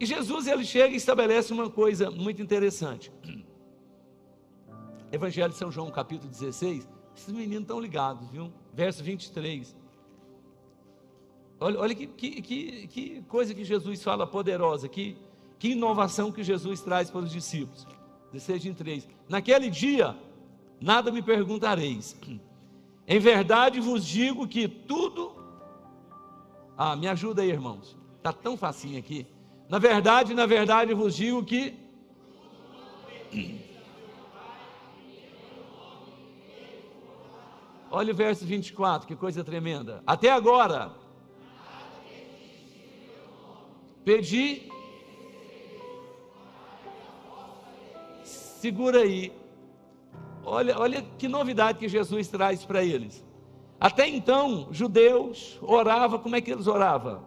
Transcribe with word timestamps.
E 0.00 0.06
Jesus 0.06 0.46
ele 0.46 0.64
chega 0.64 0.94
e 0.94 0.96
estabelece 0.96 1.52
uma 1.52 1.68
coisa 1.68 2.10
muito 2.10 2.40
interessante. 2.40 3.12
Evangelho 5.10 5.50
de 5.50 5.56
São 5.56 5.72
João, 5.72 5.90
capítulo 5.90 6.30
16. 6.30 6.88
Esses 7.16 7.32
meninos 7.32 7.62
estão 7.62 7.80
ligados, 7.80 8.28
viu? 8.30 8.52
Verso 8.72 9.02
23. 9.02 9.76
Olha, 11.58 11.80
olha 11.80 11.94
que, 11.94 12.06
que, 12.06 12.86
que, 12.86 13.22
coisa 13.22 13.52
que 13.52 13.64
Jesus 13.64 14.02
fala 14.02 14.24
poderosa, 14.24 14.88
que, 14.88 15.16
que 15.58 15.70
inovação 15.70 16.30
que 16.30 16.44
Jesus 16.44 16.80
traz 16.80 17.10
para 17.10 17.22
os 17.22 17.32
discípulos. 17.32 17.84
16, 18.32 18.62
23. 18.64 19.08
Naquele 19.28 19.68
dia, 19.68 20.16
nada 20.80 21.10
me 21.10 21.22
perguntareis. 21.22 22.16
Em 23.08 23.18
verdade 23.18 23.80
vos 23.80 24.04
digo 24.04 24.46
que 24.46 24.68
tudo. 24.68 25.34
Ah, 26.76 26.94
me 26.94 27.08
ajuda 27.08 27.42
aí, 27.42 27.50
irmãos. 27.50 27.96
Está 28.18 28.32
tão 28.32 28.56
facinho 28.56 28.98
aqui. 28.98 29.26
Na 29.68 29.78
verdade, 29.78 30.32
na 30.34 30.46
verdade 30.46 30.94
vos 30.94 31.14
digo 31.14 31.44
que. 31.44 31.74
Olha 37.90 38.12
o 38.12 38.16
verso 38.16 38.44
24, 38.44 39.06
que 39.06 39.16
coisa 39.16 39.44
tremenda. 39.44 40.02
Até 40.06 40.30
agora. 40.30 40.92
Pedi. 44.04 44.70
Segura 48.24 49.00
aí. 49.00 49.32
Olha, 50.44 50.78
olha 50.78 51.02
que 51.18 51.28
novidade 51.28 51.78
que 51.78 51.88
Jesus 51.88 52.26
traz 52.28 52.64
para 52.64 52.82
eles. 52.82 53.24
Até 53.78 54.08
então, 54.08 54.68
judeus 54.70 55.58
oravam, 55.60 56.18
como 56.18 56.34
é 56.36 56.40
que 56.40 56.50
eles 56.50 56.66
oravam? 56.66 57.26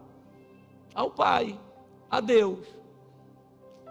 Ao 0.93 1.09
Pai, 1.09 1.57
a 2.11 2.19
Deus. 2.19 2.67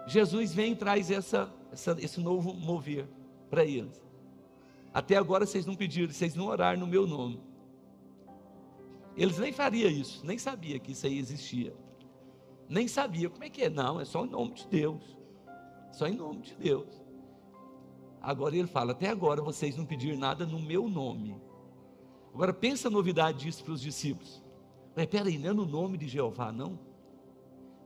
Jesus 0.05 0.53
vem 0.53 0.73
e 0.73 0.75
traz 0.75 1.09
essa, 1.09 1.51
essa 1.71 1.97
esse 1.99 2.19
novo 2.21 2.53
mover 2.53 3.07
para 3.49 3.65
eles. 3.65 3.99
Até 4.93 5.15
agora 5.17 5.45
vocês 5.45 5.65
não 5.65 5.75
pediram, 5.75 6.13
vocês 6.13 6.35
não 6.35 6.45
oraram 6.45 6.79
no 6.79 6.87
meu 6.87 7.07
nome. 7.07 7.41
Eles 9.17 9.39
nem 9.39 9.51
fariam 9.51 9.89
isso, 9.89 10.25
nem 10.25 10.37
sabia 10.37 10.79
que 10.79 10.91
isso 10.91 11.05
aí 11.05 11.17
existia. 11.17 11.73
Nem 12.69 12.87
sabia 12.87 13.29
como 13.29 13.43
é 13.43 13.49
que 13.49 13.63
é, 13.63 13.69
não, 13.69 13.99
é 13.99 14.05
só 14.05 14.23
em 14.25 14.29
nome 14.29 14.53
de 14.53 14.67
Deus. 14.67 15.17
Só 15.91 16.07
em 16.07 16.15
nome 16.15 16.41
de 16.41 16.55
Deus. 16.55 16.87
Agora 18.21 18.55
ele 18.55 18.67
fala: 18.67 18.91
até 18.91 19.09
agora 19.09 19.41
vocês 19.41 19.75
não 19.75 19.85
pediram 19.85 20.17
nada 20.17 20.45
no 20.45 20.59
meu 20.59 20.87
nome. 20.87 21.35
Agora 22.33 22.53
pensa 22.53 22.87
a 22.87 22.91
novidade 22.91 23.39
disso 23.39 23.63
para 23.63 23.73
os 23.73 23.81
discípulos. 23.81 24.41
Mas 24.95 25.05
peraí, 25.07 25.37
não 25.37 25.49
é 25.49 25.53
no 25.53 25.65
nome 25.65 25.97
de 25.97 26.07
Jeová, 26.07 26.51
não? 26.51 26.90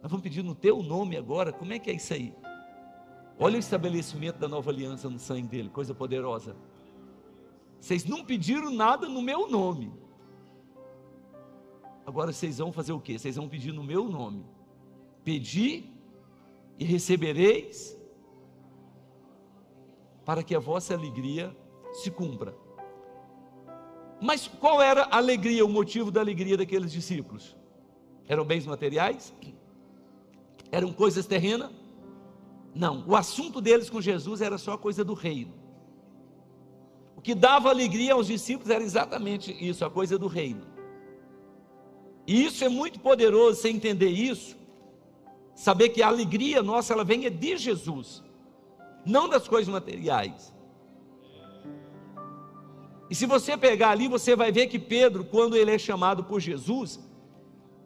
Nós 0.01 0.11
vamos 0.11 0.23
pedir 0.23 0.43
no 0.43 0.53
teu 0.53 0.83
nome 0.83 1.17
agora, 1.17 1.51
como 1.51 1.73
é 1.73 1.79
que 1.79 1.89
é 1.89 1.93
isso 1.93 2.13
aí? 2.13 2.33
Olha 3.37 3.55
o 3.57 3.59
estabelecimento 3.59 4.37
da 4.37 4.47
nova 4.47 4.69
aliança 4.71 5.09
no 5.09 5.19
sangue 5.19 5.47
dele, 5.47 5.69
coisa 5.69 5.93
poderosa. 5.93 6.55
Vocês 7.79 8.05
não 8.05 8.23
pediram 8.23 8.71
nada 8.71 9.07
no 9.09 9.21
meu 9.21 9.49
nome. 9.49 9.93
Agora 12.05 12.31
vocês 12.31 12.59
vão 12.59 12.71
fazer 12.71 12.93
o 12.93 12.99
quê? 12.99 13.17
Vocês 13.17 13.35
vão 13.35 13.49
pedir 13.49 13.73
no 13.73 13.83
meu 13.83 14.07
nome. 14.07 14.45
Pedi 15.23 15.91
e 16.77 16.85
recebereis 16.85 17.99
para 20.23 20.43
que 20.43 20.55
a 20.55 20.59
vossa 20.59 20.93
alegria 20.93 21.55
se 21.93 22.09
cumpra. 22.09 22.55
Mas 24.21 24.47
qual 24.47 24.81
era 24.81 25.03
a 25.03 25.17
alegria, 25.17 25.65
o 25.65 25.69
motivo 25.69 26.09
da 26.09 26.21
alegria 26.21 26.57
daqueles 26.57 26.91
discípulos? 26.91 27.55
Eram 28.27 28.45
bens 28.45 28.65
materiais? 28.65 29.33
Eram 30.71 30.91
coisas 30.91 31.25
terrenas? 31.25 31.71
Não, 32.73 33.03
o 33.07 33.15
assunto 33.15 33.61
deles 33.61 33.89
com 33.89 34.01
Jesus 34.01 34.41
era 34.41 34.57
só 34.57 34.77
coisa 34.77 35.03
do 35.03 35.13
reino. 35.13 35.53
O 37.15 37.21
que 37.21 37.33
dava 37.33 37.69
alegria 37.69 38.13
aos 38.13 38.27
discípulos 38.27 38.69
era 38.69 38.83
exatamente 38.83 39.55
isso, 39.59 39.85
a 39.85 39.89
coisa 39.89 40.17
do 40.17 40.27
reino. 40.27 40.65
E 42.27 42.45
isso 42.45 42.63
é 42.63 42.69
muito 42.69 42.99
poderoso, 42.99 43.61
você 43.61 43.69
entender 43.69 44.09
isso, 44.09 44.57
saber 45.55 45.89
que 45.89 46.01
a 46.01 46.07
alegria 46.07 46.61
nossa, 46.61 46.91
ela 46.93 47.03
vem 47.03 47.25
é 47.25 47.29
de 47.29 47.55
Jesus 47.57 48.25
não 49.05 49.29
das 49.29 49.47
coisas 49.47 49.71
materiais. 49.71 50.53
E 53.09 53.13
se 53.13 53.27
você 53.27 53.55
pegar 53.55 53.91
ali, 53.91 54.07
você 54.07 54.35
vai 54.35 54.51
ver 54.51 54.65
que 54.65 54.79
Pedro, 54.79 55.23
quando 55.23 55.55
ele 55.55 55.71
é 55.71 55.77
chamado 55.77 56.23
por 56.23 56.39
Jesus, 56.39 56.99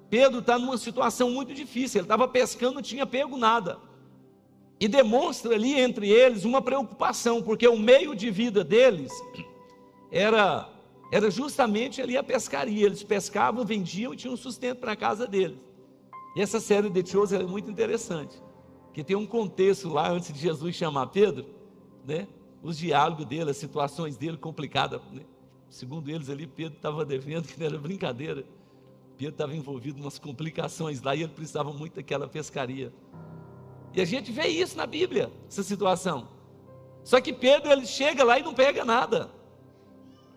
Pedro 0.10 0.40
está 0.40 0.58
numa 0.58 0.78
situação 0.78 1.30
muito 1.30 1.54
difícil. 1.54 2.00
Ele 2.00 2.06
estava 2.06 2.28
pescando, 2.28 2.76
não 2.76 2.82
tinha 2.82 3.06
pego 3.06 3.38
nada. 3.38 3.78
E 4.80 4.88
demonstra 4.88 5.54
ali 5.54 5.80
entre 5.80 6.10
eles 6.10 6.46
uma 6.46 6.62
preocupação, 6.62 7.42
porque 7.42 7.68
o 7.68 7.78
meio 7.78 8.16
de 8.16 8.32
vida 8.32 8.64
deles 8.64 9.12
era, 10.12 10.70
era 11.12 11.30
justamente 11.30 12.02
ali 12.02 12.18
a 12.18 12.24
pescaria. 12.24 12.86
Eles 12.86 13.04
pescavam, 13.04 13.66
vendiam 13.66 14.14
e 14.14 14.18
tinham 14.18 14.38
sustento 14.38 14.80
para 14.80 14.94
a 14.94 14.96
casa 14.96 15.28
deles. 15.28 15.58
E 16.36 16.42
essa 16.42 16.60
série 16.60 16.90
de 16.90 17.06
shows 17.10 17.34
é 17.34 17.44
muito 17.44 17.70
interessante 17.70 18.42
que 18.94 19.04
tem 19.04 19.16
um 19.16 19.26
contexto 19.26 19.88
lá 19.90 20.12
antes 20.12 20.34
de 20.34 20.40
Jesus 20.40 20.76
chamar 20.76 21.08
Pedro, 21.08 21.46
né? 22.06 22.28
Os 22.62 22.78
diálogos 22.78 23.26
dele, 23.26 23.52
as 23.52 23.58
situações 23.58 24.18
dele 24.18 24.38
complicadas, 24.38 25.02
né? 25.14 25.22
Segundo 25.70 26.10
eles 26.10 26.30
ali, 26.30 26.48
Pedro 26.48 26.76
estava 26.76 27.06
devendo, 27.06 27.48
que 27.48 27.60
não 27.60 27.68
era 27.68 27.78
brincadeira. 27.78 28.44
Pedro 29.20 29.34
estava 29.34 29.56
envolvido 29.56 30.00
em 30.00 30.02
umas 30.02 30.18
complicações 30.18 31.00
lá 31.02 31.16
e 31.16 31.22
ele 31.22 31.32
precisava 31.32 31.72
muito 31.72 31.94
daquela 31.98 32.28
pescaria. 32.28 32.92
E 33.94 34.02
a 34.02 34.06
gente 34.06 34.32
vê 34.32 34.48
isso 34.48 34.76
na 34.76 34.88
Bíblia, 34.88 35.32
essa 35.48 35.62
situação. 35.62 36.28
Só 37.04 37.22
que 37.22 37.32
Pedro 37.32 37.72
ele 37.72 37.86
chega 37.86 38.24
lá 38.24 38.40
e 38.40 38.44
não 38.44 38.54
pega 38.54 38.84
nada. 38.84 39.30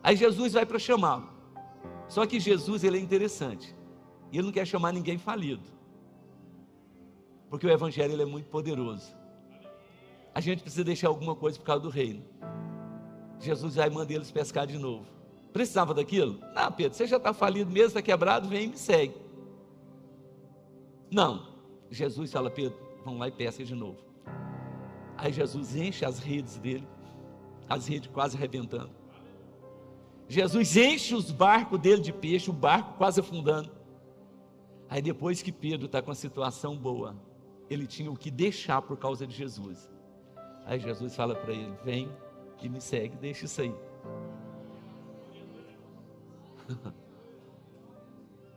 Aí 0.03 0.17
Jesus 0.17 0.53
vai 0.53 0.67
para 0.67 0.79
chamá-lo. 0.79 1.31
Só 2.09 2.27
que 2.27 2.39
Jesus 2.39 2.85
ele 2.85 2.99
é 2.99 3.01
interessante. 3.01 3.75
E 4.31 4.37
ele 4.37 4.47
não 4.47 4.53
quer 4.53 4.67
chamar 4.67 4.93
ninguém 4.93 5.17
falido 5.17 5.73
porque 7.53 7.67
o 7.67 7.71
Evangelho 7.71 8.15
ele 8.15 8.23
é 8.23 8.25
muito 8.25 8.49
poderoso. 8.49 9.15
A 10.35 10.41
gente 10.41 10.63
precisa 10.63 10.83
deixar 10.83 11.09
alguma 11.09 11.37
coisa 11.37 11.59
por 11.59 11.67
causa 11.67 11.83
do 11.83 11.91
reino. 11.91 12.25
Jesus 13.39 13.75
vai 13.75 13.91
mandar 13.91 14.15
eles 14.15 14.31
pescar 14.31 14.67
de 14.67 14.79
novo. 14.79 15.05
Precisava 15.53 15.93
daquilo? 15.93 16.41
Não, 16.55 16.73
Pedro, 16.73 16.97
você 16.97 17.07
já 17.07 17.19
está 17.19 17.35
falido 17.35 17.71
mesmo, 17.71 17.89
está 17.89 18.03
quebrado, 18.03 18.49
vem 18.49 18.65
e 18.65 18.69
me 18.69 18.79
segue. 18.79 19.15
Não. 21.11 21.53
Jesus 21.91 22.33
fala, 22.33 22.51
Pedro, 22.51 22.79
vamos 23.05 23.21
lá 23.21 23.29
e 23.29 23.33
pesca 23.33 23.63
de 23.63 23.75
novo. 23.75 23.99
Aí 25.17 25.33
Jesus 25.33 25.77
enche 25.77 26.05
as 26.05 26.19
redes 26.19 26.57
dele, 26.57 26.89
as 27.69 27.87
redes 27.87 28.11
quase 28.11 28.37
arrebentando. 28.37 28.91
Jesus 30.27 30.75
enche 30.77 31.15
os 31.15 31.31
barcos 31.31 31.79
dele 31.79 32.01
de 32.01 32.13
peixe, 32.13 32.49
o 32.49 32.53
barco 32.55 32.97
quase 32.97 33.21
afundando. 33.21 33.71
Aí 34.89 35.03
depois 35.03 35.43
que 35.43 35.53
Pedro 35.53 35.87
está 35.87 36.01
com 36.01 36.11
a 36.11 36.15
situação 36.15 36.77
boa, 36.77 37.15
ele 37.69 37.87
tinha 37.87 38.11
o 38.11 38.17
que 38.17 38.31
deixar 38.31 38.81
por 38.81 38.97
causa 38.97 39.27
de 39.27 39.35
Jesus. 39.35 39.91
Aí 40.65 40.81
Jesus 40.81 41.15
fala 41.15 41.35
para 41.35 41.53
ele: 41.53 41.73
Vem 41.85 42.09
e 42.63 42.69
me 42.69 42.81
segue, 42.81 43.17
deixa 43.17 43.45
isso 43.45 43.61
aí. 43.61 43.75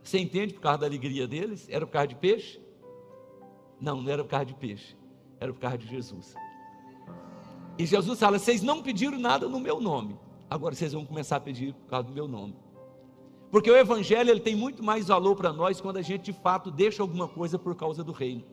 Você 0.02 0.18
entende 0.18 0.54
por 0.54 0.60
causa 0.60 0.78
da 0.78 0.86
alegria 0.86 1.26
deles? 1.26 1.66
Era 1.68 1.84
por 1.84 1.92
causa 1.92 2.08
de 2.08 2.14
peixe? 2.14 2.60
Não, 3.80 4.00
não 4.00 4.10
era 4.10 4.22
por 4.22 4.30
causa 4.30 4.46
de 4.46 4.54
peixe, 4.54 4.96
era 5.40 5.52
por 5.52 5.60
causa 5.60 5.78
de 5.78 5.86
Jesus. 5.88 6.34
E 7.78 7.84
Jesus 7.84 8.18
fala: 8.18 8.38
Vocês 8.38 8.62
não 8.62 8.82
pediram 8.82 9.18
nada 9.18 9.48
no 9.48 9.60
meu 9.60 9.80
nome, 9.80 10.16
agora 10.48 10.74
vocês 10.74 10.92
vão 10.92 11.04
começar 11.04 11.36
a 11.36 11.40
pedir 11.40 11.74
por 11.74 11.88
causa 11.88 12.08
do 12.08 12.14
meu 12.14 12.28
nome. 12.28 12.54
Porque 13.50 13.70
o 13.70 13.76
Evangelho 13.76 14.30
ele 14.30 14.40
tem 14.40 14.56
muito 14.56 14.82
mais 14.82 15.08
valor 15.08 15.36
para 15.36 15.52
nós 15.52 15.80
quando 15.80 15.98
a 15.98 16.02
gente 16.02 16.24
de 16.24 16.32
fato 16.32 16.70
deixa 16.70 17.02
alguma 17.02 17.28
coisa 17.28 17.58
por 17.58 17.74
causa 17.74 18.02
do 18.02 18.12
reino. 18.12 18.44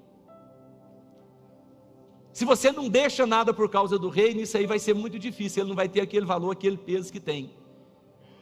Se 2.31 2.45
você 2.45 2.71
não 2.71 2.89
deixa 2.89 3.27
nada 3.27 3.53
por 3.53 3.69
causa 3.69 3.99
do 3.99 4.09
reino, 4.09 4.41
isso 4.41 4.57
aí 4.57 4.65
vai 4.65 4.79
ser 4.79 4.95
muito 4.95 5.19
difícil, 5.19 5.61
ele 5.61 5.69
não 5.69 5.75
vai 5.75 5.87
ter 5.87 6.01
aquele 6.01 6.25
valor, 6.25 6.51
aquele 6.51 6.77
peso 6.77 7.11
que 7.11 7.19
tem. 7.19 7.51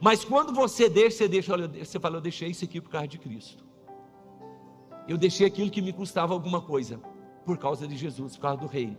Mas 0.02 0.26
quando 0.26 0.54
você 0.54 0.90
deixa, 0.90 1.18
você 1.18 1.28
deixa, 1.28 1.54
olha, 1.54 1.68
você 1.68 2.00
fala, 2.00 2.18
eu 2.18 2.22
deixei 2.22 2.50
isso 2.50 2.66
aqui 2.66 2.82
por 2.82 2.90
causa 2.90 3.08
de 3.08 3.18
Cristo. 3.18 3.64
Eu 5.08 5.18
deixei 5.18 5.48
aquilo 5.48 5.70
que 5.70 5.82
me 5.82 5.94
custava 5.94 6.34
alguma 6.34 6.60
coisa, 6.60 7.00
por 7.46 7.58
causa 7.58 7.88
de 7.88 7.96
Jesus, 7.96 8.36
por 8.36 8.42
causa 8.42 8.58
do 8.58 8.68
reino. 8.68 8.98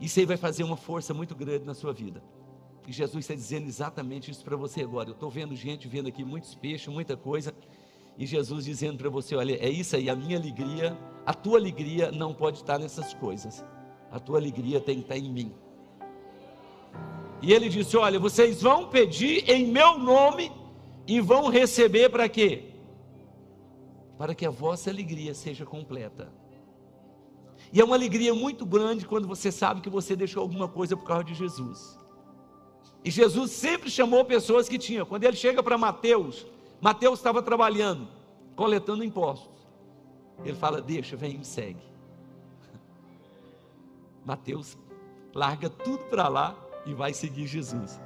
Isso 0.00 0.20
aí 0.20 0.26
vai 0.26 0.36
fazer 0.36 0.62
uma 0.62 0.76
força 0.76 1.12
muito 1.14 1.34
grande 1.34 1.64
na 1.64 1.74
sua 1.74 1.92
vida. 1.92 2.22
E 2.86 2.92
Jesus 2.92 3.24
está 3.24 3.34
dizendo 3.34 3.66
exatamente 3.66 4.30
isso 4.30 4.44
para 4.44 4.56
você 4.56 4.82
agora. 4.82 5.08
Eu 5.08 5.14
estou 5.14 5.30
vendo 5.30 5.56
gente 5.56 5.88
vendo 5.88 6.08
aqui 6.08 6.24
muitos 6.24 6.54
peixes, 6.54 6.88
muita 6.88 7.16
coisa. 7.16 7.54
E 8.16 8.26
Jesus 8.26 8.64
dizendo 8.64 8.98
para 8.98 9.08
você: 9.10 9.34
olha, 9.36 9.54
é 9.54 9.68
isso 9.68 9.96
aí, 9.96 10.08
a 10.10 10.16
minha 10.16 10.38
alegria, 10.38 10.98
a 11.24 11.34
tua 11.34 11.58
alegria 11.58 12.10
não 12.10 12.34
pode 12.34 12.58
estar 12.58 12.78
nessas 12.78 13.14
coisas 13.14 13.64
a 14.10 14.18
tua 14.18 14.38
alegria 14.38 14.80
tem 14.80 14.96
que 14.96 15.02
estar 15.02 15.16
em 15.16 15.30
mim. 15.30 15.54
E 17.42 17.52
ele 17.52 17.68
disse: 17.68 17.96
Olha, 17.96 18.18
vocês 18.18 18.62
vão 18.62 18.88
pedir 18.88 19.48
em 19.48 19.66
meu 19.66 19.98
nome 19.98 20.52
e 21.06 21.20
vão 21.20 21.48
receber 21.48 22.10
para 22.10 22.28
quê? 22.28 22.64
Para 24.18 24.34
que 24.34 24.44
a 24.44 24.50
vossa 24.50 24.90
alegria 24.90 25.34
seja 25.34 25.64
completa. 25.64 26.32
E 27.72 27.80
é 27.80 27.84
uma 27.84 27.94
alegria 27.94 28.34
muito 28.34 28.66
grande 28.66 29.06
quando 29.06 29.26
você 29.26 29.50
sabe 29.50 29.80
que 29.80 29.88
você 29.88 30.16
deixou 30.16 30.42
alguma 30.42 30.68
coisa 30.68 30.96
por 30.96 31.06
causa 31.06 31.24
de 31.24 31.34
Jesus. 31.34 31.98
E 33.04 33.10
Jesus 33.10 33.52
sempre 33.52 33.90
chamou 33.90 34.24
pessoas 34.24 34.68
que 34.68 34.78
tinham. 34.78 35.06
Quando 35.06 35.24
ele 35.24 35.36
chega 35.36 35.62
para 35.62 35.78
Mateus, 35.78 36.46
Mateus 36.80 37.18
estava 37.18 37.42
trabalhando, 37.42 38.08
coletando 38.54 39.02
impostos. 39.02 39.66
Ele 40.44 40.56
fala: 40.56 40.82
Deixa, 40.82 41.16
vem 41.16 41.38
me 41.38 41.44
segue. 41.44 41.80
Mateus 44.26 44.76
larga 45.32 45.70
tudo 45.70 46.04
para 46.04 46.28
lá 46.28 46.69
e 46.86 46.94
vai 46.94 47.12
seguir 47.12 47.46
Jesus. 47.46 48.00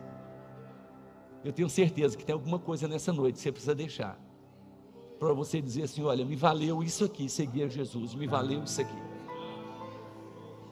Eu 1.44 1.52
tenho 1.52 1.68
certeza 1.68 2.16
que 2.16 2.24
tem 2.24 2.32
alguma 2.32 2.58
coisa 2.58 2.88
nessa 2.88 3.12
noite 3.12 3.36
que 3.36 3.42
você 3.42 3.52
precisa 3.52 3.74
deixar. 3.74 4.18
Para 5.18 5.32
você 5.32 5.60
dizer 5.60 5.82
assim: 5.82 6.02
olha, 6.02 6.24
me 6.24 6.36
valeu 6.36 6.82
isso 6.82 7.04
aqui, 7.04 7.28
seguir 7.28 7.70
Jesus, 7.70 8.14
me 8.14 8.26
valeu 8.26 8.62
isso 8.64 8.80
aqui. 8.80 9.02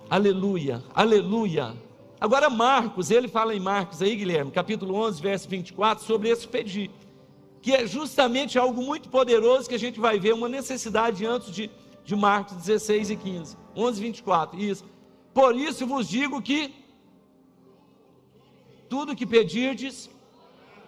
Aleluia, 0.08 0.82
aleluia. 0.94 1.74
Agora, 2.20 2.48
Marcos, 2.48 3.10
ele 3.10 3.28
fala 3.28 3.54
em 3.54 3.60
Marcos 3.60 4.00
aí, 4.00 4.14
Guilherme, 4.14 4.50
capítulo 4.50 4.94
11, 4.94 5.20
verso 5.20 5.48
24, 5.48 6.04
sobre 6.04 6.28
esse 6.28 6.46
pedir, 6.46 6.90
que 7.60 7.72
é 7.72 7.86
justamente 7.86 8.58
algo 8.58 8.82
muito 8.82 9.08
poderoso 9.08 9.68
que 9.68 9.74
a 9.74 9.78
gente 9.78 9.98
vai 9.98 10.20
ver, 10.20 10.32
uma 10.32 10.48
necessidade 10.48 11.26
antes 11.26 11.50
de, 11.50 11.70
de 12.04 12.14
Marcos 12.14 12.56
16 12.56 13.10
e 13.10 13.16
15. 13.16 13.56
11, 13.74 14.00
24, 14.00 14.60
isso. 14.60 14.84
Por 15.34 15.56
isso 15.56 15.86
vos 15.86 16.08
digo 16.08 16.40
que 16.40 16.81
tudo 18.92 19.16
que 19.16 19.24
pedirdes, 19.24 20.10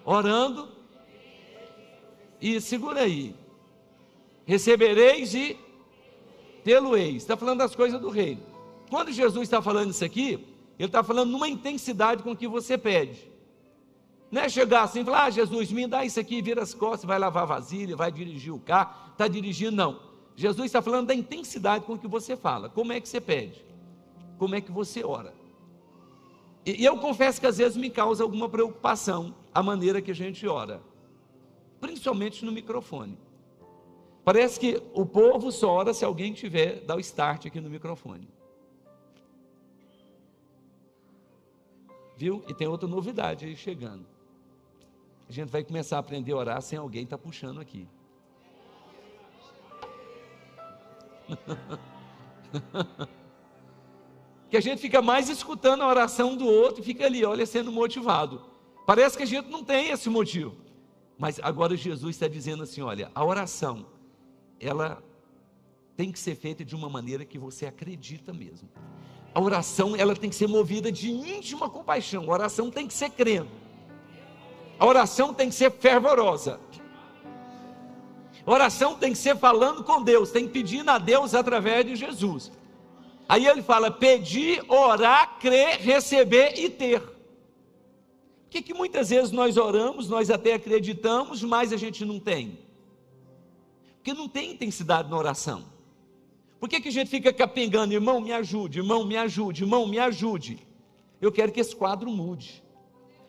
orando, 0.05 0.69
e 2.39 2.61
segura 2.61 3.01
aí, 3.01 3.35
recebereis 4.45 5.33
e 5.33 5.57
tê-lo-eis. 6.63 7.23
Está 7.23 7.35
falando 7.35 7.61
das 7.61 7.75
coisas 7.75 7.99
do 7.99 8.11
reino. 8.11 8.43
Quando 8.91 9.11
Jesus 9.11 9.45
está 9.45 9.63
falando 9.63 9.91
isso 9.91 10.05
aqui, 10.05 10.33
ele 10.79 10.89
está 10.89 11.03
falando 11.03 11.31
numa 11.31 11.49
intensidade 11.49 12.23
com 12.23 12.37
que 12.37 12.47
você 12.47 12.77
pede. 12.77 13.27
Não 14.31 14.43
é 14.43 14.51
chegar 14.51 14.83
assim 14.83 15.01
e 15.01 15.05
falar, 15.07 15.25
ah, 15.25 15.31
Jesus, 15.31 15.73
me 15.73 15.87
dá 15.87 16.05
isso 16.05 16.21
aqui, 16.21 16.43
vira 16.43 16.63
as 16.63 16.75
costas, 16.75 17.07
vai 17.07 17.19
lavar 17.19 17.47
vasilha, 17.47 17.97
vai 17.97 18.13
dirigir 18.13 18.53
o 18.53 18.61
carro, 18.61 19.13
está 19.13 19.27
dirigindo, 19.27 19.75
não. 19.75 19.99
Jesus 20.37 20.67
está 20.67 20.83
falando 20.83 21.07
da 21.07 21.15
intensidade 21.15 21.87
com 21.87 21.97
que 21.97 22.07
você 22.07 22.37
fala. 22.37 22.69
Como 22.69 22.93
é 22.93 23.01
que 23.01 23.09
você 23.09 23.19
pede? 23.19 23.65
Como 24.37 24.55
é 24.55 24.61
que 24.61 24.71
você 24.71 25.03
ora? 25.03 25.33
E, 26.65 26.83
e 26.83 26.85
eu 26.85 26.97
confesso 26.99 27.41
que 27.41 27.47
às 27.47 27.59
vezes 27.59 27.77
me 27.77 27.91
causa 27.91 28.23
alguma 28.23 28.49
preocupação 28.49 29.35
a 29.53 29.63
maneira 29.63 30.01
que 30.01 30.11
a 30.11 30.15
gente 30.15 30.47
ora, 30.47 30.83
principalmente 31.81 32.45
no 32.45 32.53
microfone. 32.53 33.19
Parece 34.25 34.59
que 34.59 34.83
o 34.95 35.05
povo 35.05 35.53
só 35.53 35.71
ora 35.71 35.93
se 35.93 36.05
alguém 36.05 36.33
tiver, 36.33 36.81
dá 36.81 36.97
o 36.97 37.01
start 37.01 37.47
aqui 37.47 37.61
no 37.61 37.69
microfone. 37.69 38.27
Viu? 42.17 42.43
E 42.49 42.55
tem 42.55 42.67
outra 42.67 42.89
novidade 42.89 43.45
aí 43.45 43.55
chegando. 43.55 44.07
A 45.29 45.33
gente 45.33 45.51
vai 45.51 45.63
começar 45.63 45.97
a 45.97 46.01
aprender 46.01 46.33
a 46.33 46.37
orar 46.37 46.63
sem 46.63 46.79
alguém 46.79 47.05
estar 47.05 47.19
tá 47.19 47.23
puxando 47.23 47.61
aqui. 47.61 47.87
que 54.51 54.57
a 54.57 54.61
gente 54.61 54.81
fica 54.81 55.03
mais 55.03 55.29
escutando 55.29 55.83
a 55.83 55.89
oração 55.89 56.37
do 56.37 56.47
outro 56.47 56.83
e 56.83 56.85
fica 56.85 57.07
ali, 57.07 57.25
olha, 57.25 57.45
sendo 57.47 57.73
motivado. 57.73 58.43
Parece 58.87 59.17
que 59.17 59.23
a 59.23 59.27
gente 59.27 59.49
não 59.49 59.65
tem 59.65 59.91
esse 59.91 60.09
motivo. 60.11 60.55
Mas 61.19 61.41
agora 61.43 61.77
Jesus 61.77 62.17
está 62.17 62.29
dizendo 62.29 62.63
assim: 62.63 62.83
olha, 62.83 63.11
a 63.15 63.25
oração, 63.25 63.87
ela 64.61 65.03
tem 65.97 66.11
que 66.11 66.19
ser 66.19 66.35
feita 66.35 66.65
de 66.65 66.75
uma 66.75 66.89
maneira 66.89 67.25
que 67.25 67.39
você 67.39 67.67
acredita 67.67 68.33
mesmo. 68.33 68.69
A 69.35 69.41
oração, 69.41 69.97
ela 69.97 70.15
tem 70.15 70.31
que 70.31 70.37
ser 70.37 70.47
movida 70.47 70.93
de 70.93 71.11
íntima 71.11 71.69
compaixão. 71.69 72.25
A 72.25 72.33
oração 72.33 72.71
tem 72.71 72.87
que 72.87 72.95
ser 72.95 73.11
crendo. 73.11 73.51
A 74.79 74.87
oração 74.87 75.33
tem 75.33 75.49
que 75.49 75.55
ser 75.55 75.71
fervorosa. 75.73 76.61
A 78.47 78.51
oração 78.51 78.97
tem 78.97 79.13
que 79.13 79.19
ser 79.19 79.37
falando 79.37 79.83
com 79.83 80.03
Deus, 80.03 80.31
tem 80.31 80.47
que 80.47 80.53
pedir 80.53 80.87
a 80.89 80.99
Deus 80.99 81.35
através 81.35 81.87
de 81.87 81.97
Jesus. 81.97 82.53
Aí 83.29 83.47
ele 83.47 83.63
fala: 83.63 83.91
pedir, 83.91 84.65
orar, 84.69 85.39
crer, 85.39 85.79
receber 85.81 86.59
e 86.59 86.69
ter. 86.69 87.01
Por 87.01 88.51
que, 88.51 88.63
que 88.63 88.75
muitas 88.75 89.11
vezes 89.11 89.33
nós 89.33 89.57
oramos, 89.57 90.09
nós 90.09 90.31
até 90.31 90.55
acreditamos, 90.55 91.43
mas 91.43 91.73
a 91.73 91.77
gente 91.77 92.05
não 92.05 92.21
tem? 92.21 92.59
Porque 93.97 94.15
não 94.15 94.29
tem 94.29 94.53
intensidade 94.53 95.11
na 95.11 95.17
oração. 95.17 95.65
Por 96.61 96.69
que, 96.69 96.81
que 96.81 96.89
a 96.89 96.93
gente 96.93 97.11
fica 97.11 97.33
capengando, 97.33 97.93
irmão, 97.93 98.21
me 98.21 98.33
ajude, 98.33 98.79
irmão, 98.79 99.05
me 99.05 99.17
ajude, 99.17 99.65
irmão, 99.65 99.87
me 99.87 99.99
ajude? 99.99 100.59
Eu 101.21 101.33
quero 101.33 101.51
que 101.51 101.61
esse 101.61 101.75
quadro 101.75 102.11
mude. 102.11 102.63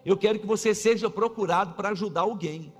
Eu 0.05 0.15
quero 0.15 0.37
que 0.37 0.45
você 0.45 0.75
seja 0.75 1.09
procurado 1.09 1.73
para 1.73 1.89
ajudar 1.89 2.21
alguém. 2.21 2.71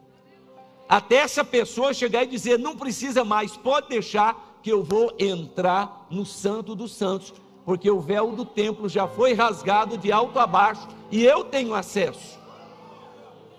Até 0.88 1.16
essa 1.16 1.44
pessoa 1.44 1.94
chegar 1.94 2.24
e 2.24 2.28
dizer: 2.28 2.60
não 2.60 2.78
precisa 2.78 3.24
mais, 3.24 3.58
pode 3.58 3.90
deixar, 3.90 4.45
que 4.66 4.72
eu 4.72 4.82
vou 4.82 5.14
entrar 5.20 6.08
no 6.10 6.26
Santo 6.26 6.74
dos 6.74 6.92
Santos, 6.96 7.32
porque 7.64 7.88
o 7.88 8.00
véu 8.00 8.32
do 8.32 8.44
templo 8.44 8.90
já 8.90 9.08
foi 9.08 9.32
rasgado 9.32 9.96
de 9.96 10.12
alto 10.12 10.40
a 10.40 10.48
baixo 10.48 10.88
e 11.12 11.24
eu 11.24 11.44
tenho 11.44 11.76
acesso. 11.76 12.40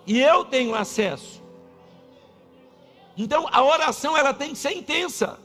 E 0.05 0.19
eu 0.19 0.43
tenho 0.43 0.75
acesso. 0.75 1.41
Então 3.15 3.47
a 3.53 3.63
oração 3.63 4.17
ela 4.17 4.33
tem 4.33 4.49
que 4.49 4.57
ser 4.57 4.73
intensa. 4.73 5.39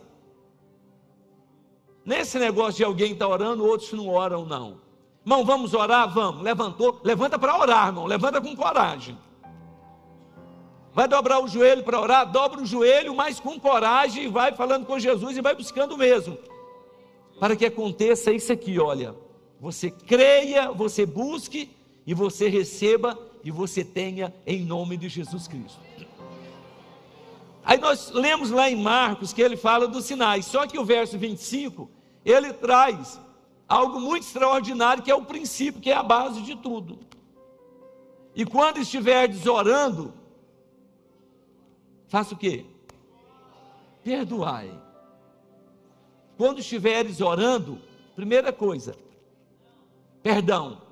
Nesse 2.04 2.40
negócio 2.40 2.78
de 2.78 2.84
alguém 2.84 3.12
estar 3.12 3.26
tá 3.26 3.30
orando, 3.30 3.64
outros 3.64 3.92
não 3.92 4.08
oram, 4.08 4.44
não. 4.44 4.80
Irmão, 5.24 5.44
vamos 5.44 5.74
orar? 5.74 6.12
Vamos. 6.12 6.42
Levantou, 6.42 7.00
levanta 7.04 7.38
para 7.38 7.56
orar, 7.56 7.86
irmão. 7.86 8.06
Levanta 8.06 8.40
com 8.40 8.56
coragem. 8.56 9.16
Vai 10.94 11.08
dobrar 11.08 11.40
o 11.40 11.48
joelho 11.48 11.82
para 11.82 12.00
orar? 12.00 12.30
Dobra 12.30 12.60
o 12.60 12.66
joelho, 12.66 13.14
mas 13.14 13.40
com 13.40 13.58
coragem, 13.58 14.28
vai 14.28 14.52
falando 14.52 14.84
com 14.84 14.98
Jesus 14.98 15.36
e 15.36 15.40
vai 15.40 15.54
buscando 15.54 15.96
mesmo. 15.96 16.38
Para 17.40 17.56
que 17.56 17.64
aconteça 17.64 18.30
isso 18.30 18.52
aqui, 18.52 18.78
olha. 18.78 19.14
Você 19.58 19.90
creia, 19.90 20.70
você 20.70 21.06
busque 21.06 21.70
e 22.06 22.12
você 22.12 22.48
receba 22.48 23.18
e 23.42 23.50
você 23.50 23.84
tenha 23.84 24.34
em 24.46 24.64
nome 24.64 24.96
de 24.96 25.08
Jesus 25.08 25.48
Cristo. 25.48 25.80
Aí 27.64 27.78
nós 27.78 28.10
lemos 28.10 28.50
lá 28.50 28.68
em 28.68 28.76
Marcos 28.76 29.32
que 29.32 29.40
ele 29.40 29.56
fala 29.56 29.86
dos 29.86 30.04
sinais, 30.04 30.44
só 30.44 30.66
que 30.66 30.78
o 30.78 30.84
verso 30.84 31.16
25, 31.16 31.88
ele 32.24 32.52
traz 32.52 33.20
algo 33.68 34.00
muito 34.00 34.24
extraordinário 34.24 35.02
que 35.02 35.10
é 35.10 35.14
o 35.14 35.24
princípio, 35.24 35.80
que 35.80 35.90
é 35.90 35.94
a 35.94 36.02
base 36.02 36.42
de 36.42 36.56
tudo. 36.56 36.98
E 38.34 38.44
quando 38.44 38.78
estiverdes 38.78 39.46
orando, 39.46 40.12
faça 42.12 42.34
o 42.34 42.36
quê? 42.36 42.66
Perdoai. 44.04 44.70
Quando 46.36 46.58
estiveres 46.58 47.22
orando, 47.22 47.80
primeira 48.14 48.52
coisa, 48.52 48.94
perdão. 50.22 50.82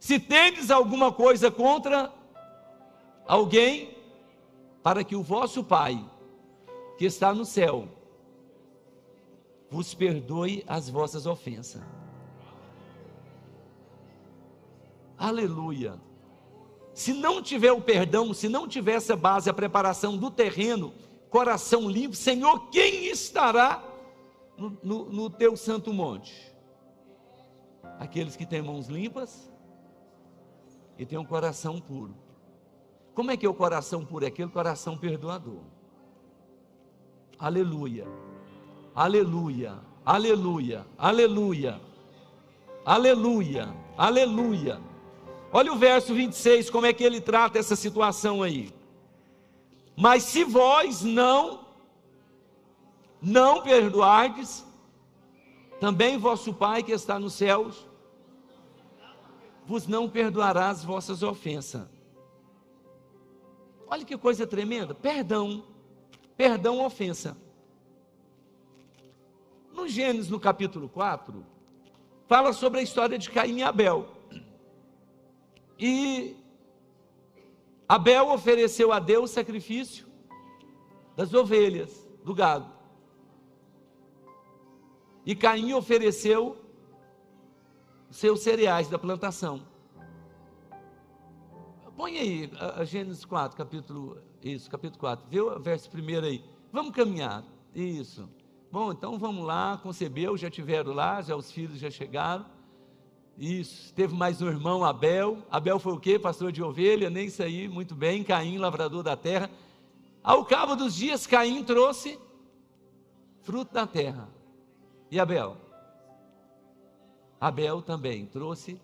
Se 0.00 0.18
tendes 0.18 0.70
alguma 0.70 1.12
coisa 1.12 1.50
contra 1.50 2.10
alguém, 3.26 3.94
para 4.82 5.04
que 5.04 5.14
o 5.14 5.22
vosso 5.22 5.62
Pai, 5.62 6.02
que 6.96 7.04
está 7.04 7.34
no 7.34 7.44
céu, 7.44 7.86
vos 9.70 9.92
perdoe 9.92 10.64
as 10.66 10.88
vossas 10.88 11.26
ofensas. 11.26 11.82
Aleluia. 15.18 16.07
Se 16.98 17.12
não 17.12 17.40
tiver 17.40 17.70
o 17.70 17.80
perdão, 17.80 18.34
se 18.34 18.48
não 18.48 18.66
tiver 18.66 18.94
essa 18.94 19.14
base, 19.14 19.48
a 19.48 19.54
preparação 19.54 20.16
do 20.16 20.32
terreno, 20.32 20.92
coração 21.30 21.88
limpo, 21.88 22.16
Senhor, 22.16 22.70
quem 22.70 23.06
estará 23.06 23.80
no, 24.56 24.76
no, 24.82 25.04
no 25.04 25.30
teu 25.30 25.56
santo 25.56 25.92
monte? 25.92 26.52
Aqueles 28.00 28.34
que 28.34 28.44
têm 28.44 28.62
mãos 28.62 28.88
limpas 28.88 29.48
e 30.98 31.06
têm 31.06 31.16
um 31.16 31.24
coração 31.24 31.80
puro. 31.80 32.16
Como 33.14 33.30
é 33.30 33.36
que 33.36 33.46
é 33.46 33.48
o 33.48 33.54
coração 33.54 34.04
puro? 34.04 34.24
É 34.24 34.28
aquele 34.28 34.50
coração 34.50 34.98
perdoador. 34.98 35.62
Aleluia, 37.38 38.08
aleluia, 38.92 39.78
aleluia, 40.04 40.84
aleluia, 40.98 41.80
aleluia, 42.84 43.72
aleluia. 43.96 44.97
Olha 45.52 45.72
o 45.72 45.76
verso 45.76 46.14
26, 46.14 46.68
como 46.70 46.86
é 46.86 46.92
que 46.92 47.02
ele 47.02 47.20
trata 47.20 47.58
essa 47.58 47.74
situação 47.74 48.42
aí. 48.42 48.72
Mas 49.96 50.22
se 50.24 50.44
vós 50.44 51.02
não 51.02 51.66
não 53.20 53.62
perdoardes, 53.62 54.64
também 55.80 56.16
vosso 56.18 56.54
Pai 56.54 56.82
que 56.82 56.92
está 56.92 57.18
nos 57.18 57.34
céus 57.34 57.88
vos 59.68 59.86
não 59.86 60.08
perdoará 60.08 60.70
as 60.70 60.82
vossas 60.82 61.22
ofensas. 61.22 61.86
Olha 63.86 64.02
que 64.02 64.16
coisa 64.16 64.46
tremenda, 64.46 64.94
perdão, 64.94 65.62
perdão 66.38 66.82
ofensa. 66.84 67.36
Então, 69.70 69.86
Gênesis, 69.86 70.30
no 70.30 70.40
capítulo 70.40 70.88
4, 70.88 71.44
fala 72.26 72.54
sobre 72.54 72.80
a 72.80 72.82
história 72.82 73.18
de 73.18 73.28
Caim 73.28 73.58
e 73.58 73.62
Abel. 73.62 74.17
E 75.78 76.36
Abel 77.88 78.30
ofereceu 78.30 78.92
a 78.92 78.98
Deus 78.98 79.30
sacrifício 79.30 80.06
das 81.16 81.32
ovelhas, 81.32 82.06
do 82.24 82.34
gado. 82.34 82.70
E 85.24 85.34
Caim 85.34 85.72
ofereceu 85.72 86.56
seus 88.10 88.40
cereais 88.40 88.88
da 88.88 88.98
plantação. 88.98 89.62
Põe 91.96 92.18
aí 92.18 92.50
a, 92.58 92.84
Gênesis 92.84 93.24
4, 93.24 93.56
capítulo, 93.56 94.18
isso, 94.42 94.70
capítulo 94.70 95.00
4. 95.00 95.26
Vê 95.28 95.40
o 95.40 95.58
verso 95.58 95.90
primeiro 95.90 96.26
aí. 96.26 96.44
Vamos 96.72 96.94
caminhar. 96.94 97.44
Isso. 97.74 98.28
Bom, 98.70 98.92
então 98.92 99.18
vamos 99.18 99.44
lá, 99.44 99.78
concebeu, 99.82 100.36
já 100.36 100.50
tiveram 100.50 100.92
lá, 100.92 101.20
já 101.22 101.34
os 101.34 101.50
filhos 101.50 101.78
já 101.78 101.90
chegaram. 101.90 102.46
Isso, 103.38 103.94
teve 103.94 104.14
mais 104.14 104.42
um 104.42 104.48
irmão, 104.48 104.84
Abel. 104.84 105.38
Abel 105.48 105.78
foi 105.78 105.92
o 105.92 106.00
quê? 106.00 106.18
Pastor 106.18 106.50
de 106.50 106.60
ovelha, 106.60 107.08
nem 107.08 107.26
isso 107.26 107.40
aí, 107.40 107.68
muito 107.68 107.94
bem. 107.94 108.24
Caim, 108.24 108.58
lavrador 108.58 109.04
da 109.04 109.16
terra. 109.16 109.48
Ao 110.24 110.44
cabo 110.44 110.74
dos 110.74 110.96
dias, 110.96 111.24
Caim 111.24 111.62
trouxe 111.62 112.18
fruto 113.42 113.72
da 113.72 113.86
terra. 113.86 114.28
E 115.08 115.20
Abel? 115.20 115.56
Abel 117.40 117.80
também 117.80 118.26
trouxe 118.26 118.80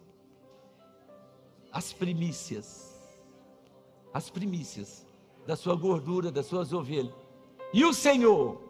as 1.72 1.92
primícias 1.92 2.94
as 4.14 4.30
primícias 4.30 5.04
da 5.44 5.56
sua 5.56 5.74
gordura, 5.74 6.30
das 6.30 6.46
suas 6.46 6.72
ovelhas. 6.72 7.12
E 7.72 7.84
o 7.84 7.92
Senhor 7.92 8.62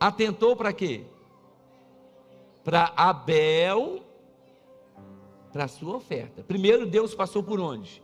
atentou 0.00 0.56
para 0.56 0.72
quê? 0.72 1.04
Para 2.64 2.92
Abel, 2.96 4.02
para 5.58 5.64
a 5.64 5.68
sua 5.68 5.96
oferta. 5.96 6.44
Primeiro 6.44 6.86
Deus 6.86 7.16
passou 7.16 7.42
por 7.42 7.58
onde? 7.58 8.00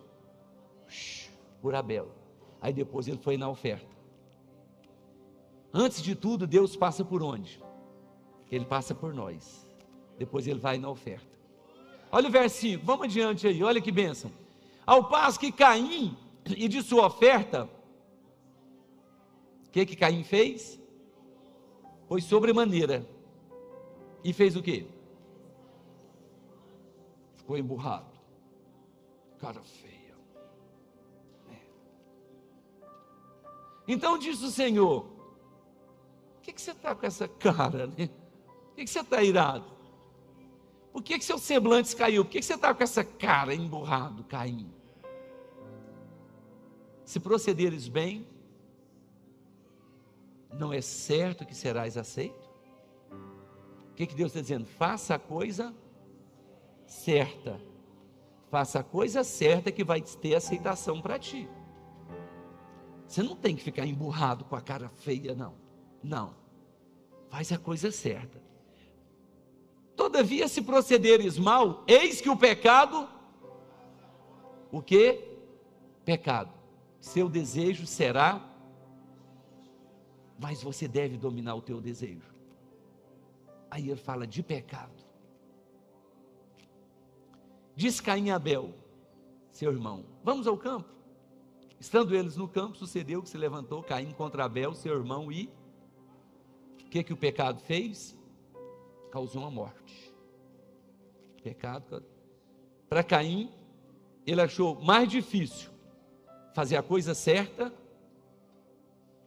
Por 1.63 1.73
Abel. 1.73 2.09
Aí 2.61 2.73
depois 2.73 3.07
ele 3.07 3.19
foi 3.19 3.37
na 3.37 3.49
oferta. 3.49 3.87
Antes 5.73 6.03
de 6.03 6.17
tudo, 6.17 6.49
Deus 6.49 6.75
passa 6.75 7.05
por 7.05 7.23
onde? 7.23 7.63
Ele 8.51 8.65
passa 8.65 8.93
por 8.93 9.15
nós. 9.15 9.65
Depois 10.19 10.49
ele 10.49 10.59
vai 10.59 10.79
na 10.79 10.91
oferta. 10.91 11.29
Olha 12.11 12.29
o 12.29 12.33
versículo, 12.33 12.85
vamos 12.85 13.05
adiante 13.05 13.47
aí, 13.47 13.63
olha 13.63 13.81
que 13.81 13.93
bênção. 13.93 14.33
Ao 14.85 15.09
passo 15.09 15.39
que 15.39 15.53
Caim 15.53 16.17
e 16.57 16.67
de 16.67 16.83
sua 16.83 17.07
oferta, 17.07 17.71
o 19.69 19.71
que 19.71 19.87
que 19.87 19.95
Caim 19.95 20.25
fez? 20.25 20.81
Foi 22.09 22.21
sobremaneira. 22.21 23.09
E 24.25 24.33
fez 24.33 24.57
o 24.57 24.63
que? 24.63 24.93
Ficou 27.45 27.59
emburrado. 27.59 28.11
Cara 29.39 29.63
feia. 29.63 30.17
É. 31.53 31.59
Então 33.87 34.17
disse 34.17 34.43
o 34.47 34.51
Senhor: 34.51 35.03
Por 35.03 36.41
que, 36.41 36.55
que 36.55 36.63
você 36.63 36.71
está 36.71 36.95
com 36.95 37.05
essa 37.05 37.29
cara? 37.29 37.87
Né? 37.87 38.09
Por 38.09 38.77
que, 38.77 38.85
que 38.85 38.91
você 38.91 39.01
está 39.01 39.23
irado? 39.23 39.71
Por 40.91 41.03
que, 41.03 41.19
que 41.19 41.25
seu 41.25 41.37
semblante 41.37 41.95
caiu? 41.95 42.25
Por 42.25 42.31
que, 42.31 42.39
que 42.39 42.47
você 42.47 42.55
está 42.55 42.73
com 42.73 42.83
essa 42.83 43.05
cara 43.05 43.55
emburrado, 43.55 44.25
Caim? 44.25 44.73
Se 47.05 47.21
procederes 47.21 47.89
bem, 47.89 48.27
não 50.51 50.73
é 50.73 50.81
certo 50.81 51.45
que 51.45 51.55
serás 51.55 51.99
aceito? 51.99 52.49
O 53.91 53.95
que, 53.95 54.07
que 54.07 54.15
Deus 54.15 54.31
está 54.31 54.41
dizendo? 54.41 54.65
Faça 54.65 55.17
a 55.17 55.19
coisa 55.19 55.75
certa. 56.87 57.61
Faça 58.51 58.81
a 58.81 58.85
coisa 58.85 59.25
certa 59.25 59.73
que 59.73 59.83
vai 59.83 60.01
ter 60.01 60.35
aceitação 60.35 61.01
para 61.01 61.19
ti. 61.19 61.49
Você 63.07 63.23
não 63.23 63.37
tem 63.37 63.55
que 63.57 63.63
ficar 63.63 63.87
emburrado 63.87 64.45
com 64.45 64.57
a 64.57 64.61
cara 64.61 64.89
feia, 64.89 65.35
não. 65.35 65.55
Não. 66.03 66.35
Faz 67.29 67.53
a 67.53 67.59
coisa 67.59 67.91
certa. 67.91 68.43
Todavia, 69.97 70.49
se 70.49 70.63
procederes 70.63 71.39
mal, 71.39 71.85
eis 71.87 72.21
que 72.21 72.29
o 72.29 72.37
pecado, 72.37 73.09
o 74.73 74.83
que? 74.83 75.33
Pecado 76.05 76.65
seu 77.05 77.29
desejo 77.29 77.87
será, 77.87 78.43
mas 80.39 80.63
você 80.63 80.89
deve 80.89 81.19
dominar 81.19 81.55
o 81.55 81.61
teu 81.61 81.79
desejo. 81.79 82.35
Aí 83.71 83.91
ele 83.91 84.01
fala 84.01 84.27
de 84.27 84.43
pecado. 84.43 85.04
Diz 87.77 88.01
Caim 88.01 88.31
a 88.31 88.37
Abel, 88.37 88.73
seu 89.51 89.73
irmão, 89.73 90.05
vamos 90.23 90.47
ao 90.47 90.57
campo. 90.57 90.89
Estando 91.79 92.15
eles 92.15 92.37
no 92.37 92.49
campo, 92.49 92.77
sucedeu 92.77 93.23
que 93.23 93.29
se 93.29 93.37
levantou 93.37 93.83
Caim 93.83 94.13
contra 94.13 94.45
Abel, 94.45 94.75
seu 94.75 94.95
irmão, 94.97 95.31
e 95.31 95.51
o 96.81 96.89
que, 96.89 97.03
que 97.03 97.13
o 97.13 97.17
pecado 97.17 97.61
fez? 97.61 98.17
Causou 99.11 99.43
uma 99.43 99.51
morte. 99.51 100.15
Pecado. 101.43 102.05
Para 102.89 103.03
Caim, 103.03 103.53
ele 104.27 104.41
achou 104.41 104.81
mais 104.81 105.09
difícil 105.09 105.71
fazer 106.55 106.77
a 106.77 106.83
coisa 106.83 107.15
certa, 107.15 107.73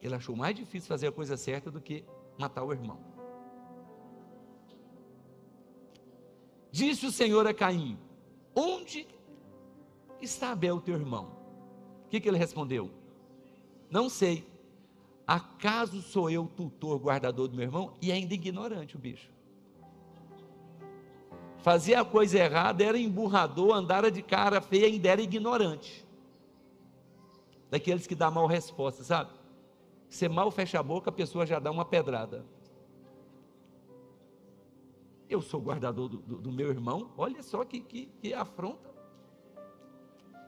ele 0.01 0.15
achou 0.15 0.35
mais 0.35 0.55
difícil 0.55 0.87
fazer 0.87 1.07
a 1.07 1.11
coisa 1.11 1.35
certa 1.35 1.69
do 1.69 1.81
que 1.81 2.05
matar 2.37 2.63
o 2.63 2.71
irmão. 2.71 2.99
Disse 6.71 7.05
o 7.05 7.11
Senhor 7.11 7.45
a 7.45 7.53
Caim: 7.53 7.97
Onde 8.59 9.05
está 10.19 10.51
Abel, 10.51 10.81
teu 10.81 10.95
irmão? 10.95 11.31
O 12.05 12.09
que, 12.09 12.19
que 12.19 12.27
ele 12.27 12.39
respondeu? 12.39 12.89
Não 13.87 14.09
sei. 14.09 14.47
Acaso 15.27 16.01
sou 16.01 16.27
eu 16.27 16.47
tutor, 16.47 16.97
guardador 16.97 17.47
do 17.47 17.55
meu 17.55 17.65
irmão? 17.65 17.93
E 18.01 18.11
ainda 18.11 18.33
ignorante 18.33 18.95
o 18.95 18.99
bicho. 18.99 19.29
Fazia 21.59 22.01
a 22.01 22.05
coisa 22.05 22.39
errada, 22.39 22.83
era 22.83 22.97
emburrador, 22.97 23.75
andara 23.75 24.09
de 24.09 24.23
cara 24.23 24.59
feia, 24.59 24.87
ainda 24.87 25.09
era 25.09 25.21
ignorante 25.21 26.07
daqueles 27.69 28.07
que 28.07 28.15
dá 28.15 28.31
mal 28.31 28.47
resposta, 28.47 29.03
sabe? 29.03 29.31
Você 30.09 30.27
mal 30.29 30.49
fecha 30.49 30.79
a 30.79 30.83
boca, 30.83 31.09
a 31.09 31.13
pessoa 31.13 31.45
já 31.45 31.59
dá 31.59 31.69
uma 31.69 31.85
pedrada. 31.85 32.45
Eu 35.29 35.41
sou 35.41 35.61
guardador 35.61 36.07
do, 36.09 36.17
do, 36.17 36.41
do 36.41 36.51
meu 36.51 36.69
irmão, 36.69 37.11
olha 37.17 37.43
só 37.43 37.63
que, 37.65 37.79
que, 37.81 38.05
que 38.21 38.33
afronta. 38.33 38.93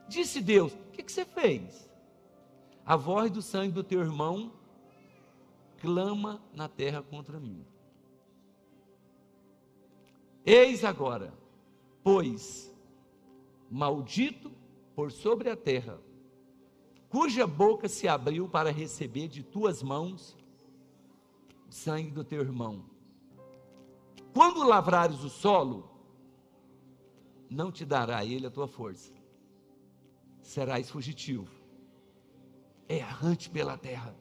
Disse 0.08 0.40
Deus: 0.40 0.72
O 0.72 0.90
que, 0.92 1.02
que 1.02 1.12
você 1.12 1.24
fez? 1.24 1.90
A 2.84 2.96
voz 2.96 3.30
do 3.30 3.42
sangue 3.42 3.72
do 3.72 3.84
teu 3.84 4.00
irmão 4.00 4.52
clama 5.80 6.42
na 6.54 6.68
terra 6.68 7.02
contra 7.02 7.38
mim. 7.38 7.64
Eis 10.44 10.84
agora, 10.84 11.32
pois, 12.02 12.74
maldito 13.70 14.50
por 14.94 15.12
sobre 15.12 15.50
a 15.50 15.56
terra 15.56 16.00
cuja 17.10 17.44
boca 17.44 17.88
se 17.88 18.06
abriu 18.06 18.48
para 18.48 18.70
receber 18.70 19.26
de 19.26 19.42
tuas 19.42 19.82
mãos 19.82 20.36
o 21.68 21.72
sangue 21.72 22.12
do 22.12 22.22
teu 22.22 22.40
irmão. 22.40 22.84
Quando 24.32 24.62
lavrares 24.62 25.24
o 25.24 25.28
solo, 25.28 25.90
não 27.48 27.72
te 27.72 27.84
dará 27.84 28.24
ele 28.24 28.46
a 28.46 28.50
tua 28.50 28.68
força, 28.68 29.12
serás 30.40 30.88
fugitivo, 30.88 31.50
errante 32.88 33.50
pela 33.50 33.76
terra. 33.76 34.14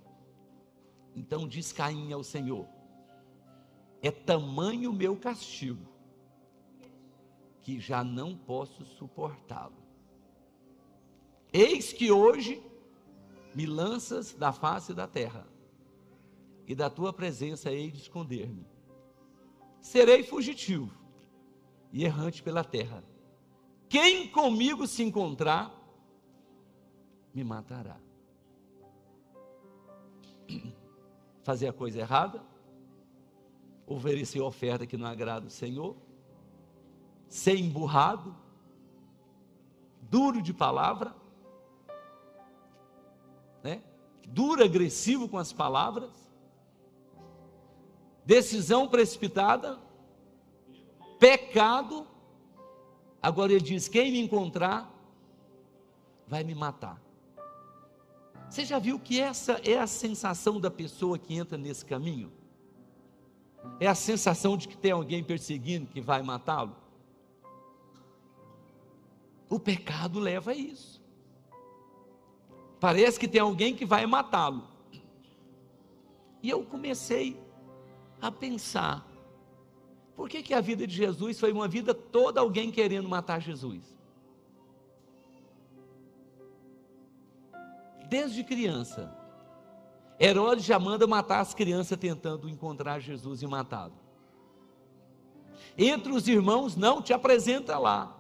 Então 1.16 1.48
diz 1.48 1.72
Caim 1.72 2.12
ao 2.12 2.24
Senhor: 2.24 2.68
É 4.02 4.10
tamanho 4.10 4.92
meu 4.92 5.16
castigo, 5.16 5.86
que 7.62 7.80
já 7.80 8.04
não 8.04 8.36
posso 8.36 8.84
suportá-lo. 8.86 9.78
Eis 11.54 11.94
que 11.94 12.12
hoje 12.12 12.64
me 13.54 13.66
lanças 13.66 14.34
da 14.34 14.52
face 14.52 14.94
da 14.94 15.08
terra, 15.08 15.48
e 16.68 16.74
da 16.74 16.90
tua 16.90 17.14
presença 17.14 17.72
hei 17.72 17.92
de 17.92 17.98
esconder-me. 18.00 18.79
Serei 19.82 20.24
fugitivo 20.24 20.92
e 21.92 22.04
errante 22.04 22.44
pela 22.44 22.64
terra. 22.64 23.04
Quem 23.88 24.28
comigo 24.30 24.86
se 24.86 25.04
encontrar, 25.04 25.74
me 27.34 27.44
matará. 27.44 27.98
Fazer 31.44 31.68
a 31.68 31.74
coisa 31.74 32.00
errada, 32.00 32.44
oferecer 33.88 34.42
oferta 34.42 34.86
que 34.86 34.98
não 34.98 35.08
agrada 35.08 35.48
o 35.48 35.50
Senhor, 35.50 35.96
ser 37.28 37.58
emburrado, 37.58 38.36
duro 40.02 40.42
de 40.42 40.54
palavra, 40.54 41.16
né? 43.64 43.82
duro, 44.28 44.64
agressivo 44.64 45.28
com 45.28 45.38
as 45.38 45.52
palavras, 45.52 46.29
decisão 48.30 48.88
precipitada, 48.88 49.80
pecado. 51.18 52.06
Agora 53.20 53.52
ele 53.52 53.62
diz: 53.62 53.88
quem 53.88 54.12
me 54.12 54.20
encontrar 54.20 54.88
vai 56.28 56.44
me 56.44 56.54
matar. 56.54 57.02
Você 58.48 58.64
já 58.64 58.78
viu 58.78 59.00
que 59.00 59.20
essa 59.20 59.54
é 59.68 59.80
a 59.80 59.88
sensação 59.88 60.60
da 60.60 60.70
pessoa 60.70 61.18
que 61.18 61.34
entra 61.34 61.58
nesse 61.58 61.84
caminho? 61.84 62.32
É 63.80 63.88
a 63.88 63.96
sensação 63.96 64.56
de 64.56 64.68
que 64.68 64.78
tem 64.78 64.92
alguém 64.92 65.24
perseguindo 65.24 65.88
que 65.88 66.00
vai 66.00 66.22
matá-lo? 66.22 66.76
O 69.50 69.60
pecado 69.60 70.20
leva 70.20 70.52
a 70.52 70.56
isso. 70.56 71.02
Parece 72.80 73.20
que 73.20 73.28
tem 73.28 73.42
alguém 73.42 73.76
que 73.76 73.86
vai 73.86 74.06
matá-lo. 74.06 74.68
E 76.44 76.50
eu 76.50 76.64
comecei 76.64 77.49
a 78.22 78.32
pensar: 78.32 79.06
por 80.16 80.30
que, 80.30 80.44
que 80.44 80.54
a 80.54 80.62
vida 80.62 80.86
de 80.86 80.96
Jesus 80.96 81.40
foi 81.40 81.52
uma 81.52 81.68
vida 81.68 81.94
toda 81.94 82.42
alguém 82.42 82.72
querendo 82.72 83.08
matar 83.08 83.40
Jesus? 83.42 84.00
desde 88.10 88.44
criança. 88.44 89.16
Herodes 90.20 90.66
já 90.66 90.78
manda 90.80 91.08
matar 91.08 91.40
as 91.40 91.54
crianças 91.54 91.98
tentando 91.98 92.50
encontrar 92.50 93.00
Jesus 93.00 93.42
e 93.42 93.48
matá-lo. 93.48 93.94
Entre 95.78 96.12
os 96.12 96.28
irmãos, 96.28 96.76
não 96.76 97.02
te 97.02 97.14
apresenta 97.14 97.78
lá. 97.78 98.18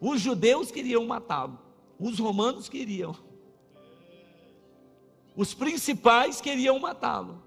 Os 0.00 0.20
judeus 0.20 0.70
queriam 0.70 1.04
matá-lo, 1.04 1.58
os 1.98 2.20
romanos 2.20 2.68
queriam, 2.68 3.16
os 5.34 5.52
principais 5.52 6.40
queriam 6.40 6.78
matá-lo. 6.78 7.42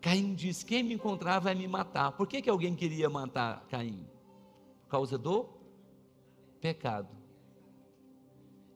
Caim 0.00 0.34
diz: 0.34 0.62
Quem 0.62 0.82
me 0.82 0.94
encontrar 0.94 1.38
vai 1.38 1.54
me 1.54 1.68
matar. 1.68 2.12
Por 2.12 2.26
que, 2.26 2.40
que 2.40 2.50
alguém 2.50 2.74
queria 2.74 3.10
matar 3.10 3.66
Caim? 3.68 4.06
Por 4.82 4.90
causa 4.90 5.18
do 5.18 5.48
pecado. 6.60 7.08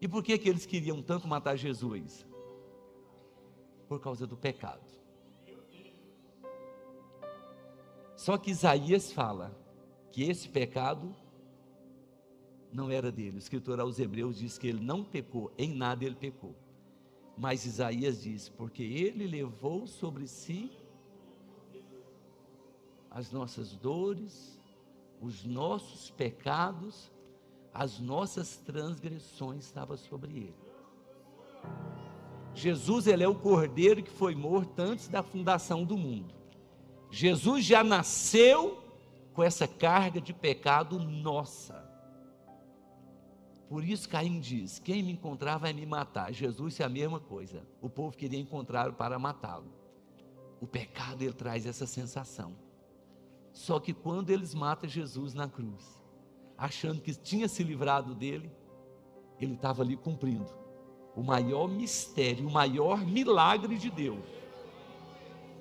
E 0.00 0.06
por 0.06 0.22
que, 0.22 0.36
que 0.36 0.48
eles 0.48 0.66
queriam 0.66 1.02
tanto 1.02 1.26
matar 1.26 1.56
Jesus? 1.56 2.26
Por 3.88 4.00
causa 4.00 4.26
do 4.26 4.36
pecado. 4.36 4.84
Só 8.16 8.38
que 8.38 8.50
Isaías 8.50 9.12
fala 9.12 9.58
que 10.12 10.22
esse 10.22 10.48
pecado 10.48 11.14
não 12.72 12.90
era 12.90 13.10
dele. 13.10 13.36
O 13.36 13.38
escritor 13.38 13.80
aos 13.80 13.98
Hebreus 13.98 14.38
diz 14.38 14.58
que 14.58 14.66
ele 14.66 14.82
não 14.82 15.04
pecou, 15.04 15.52
em 15.56 15.74
nada 15.74 16.04
ele 16.04 16.14
pecou. 16.14 16.54
Mas 17.36 17.64
Isaías 17.64 18.22
diz: 18.22 18.48
porque 18.48 18.82
ele 18.82 19.26
levou 19.26 19.86
sobre 19.86 20.26
si 20.26 20.70
as 23.14 23.32
nossas 23.32 23.74
dores, 23.74 24.60
os 25.22 25.42
nossos 25.42 26.10
pecados 26.10 27.10
as 27.74 27.98
nossas 27.98 28.56
transgressões 28.58 29.64
estavam 29.64 29.96
sobre 29.96 30.30
ele. 30.30 30.54
Jesus, 32.54 33.08
ele 33.08 33.24
é 33.24 33.28
o 33.28 33.34
cordeiro 33.34 34.00
que 34.00 34.10
foi 34.12 34.32
morto 34.36 34.78
antes 34.78 35.08
da 35.08 35.24
fundação 35.24 35.84
do 35.84 35.98
mundo. 35.98 36.32
Jesus 37.10 37.64
já 37.64 37.82
nasceu 37.82 38.80
com 39.32 39.42
essa 39.42 39.66
carga 39.66 40.20
de 40.20 40.32
pecado 40.32 41.00
nossa. 41.00 41.82
Por 43.68 43.82
isso 43.82 44.08
Caim 44.08 44.38
diz: 44.38 44.78
Quem 44.78 45.02
me 45.02 45.10
encontrar 45.10 45.58
vai 45.58 45.72
me 45.72 45.84
matar. 45.84 46.32
Jesus 46.32 46.78
é 46.78 46.84
a 46.84 46.88
mesma 46.88 47.18
coisa. 47.18 47.66
O 47.80 47.90
povo 47.90 48.16
queria 48.16 48.38
encontrá-lo 48.38 48.92
para 48.92 49.18
matá-lo. 49.18 49.72
O 50.60 50.66
pecado 50.66 51.22
ele 51.22 51.32
traz 51.32 51.66
essa 51.66 51.86
sensação. 51.86 52.54
Só 53.54 53.78
que 53.80 53.94
quando 53.94 54.28
eles 54.28 54.52
matam 54.52 54.90
Jesus 54.90 55.32
na 55.32 55.48
cruz, 55.48 56.02
achando 56.58 57.00
que 57.00 57.14
tinha 57.14 57.48
se 57.48 57.62
livrado 57.62 58.14
dele, 58.14 58.50
ele 59.40 59.54
estava 59.54 59.82
ali 59.82 59.96
cumprindo 59.96 60.52
o 61.16 61.22
maior 61.22 61.68
mistério, 61.68 62.48
o 62.48 62.50
maior 62.50 63.06
milagre 63.06 63.78
de 63.78 63.88
Deus, 63.88 64.24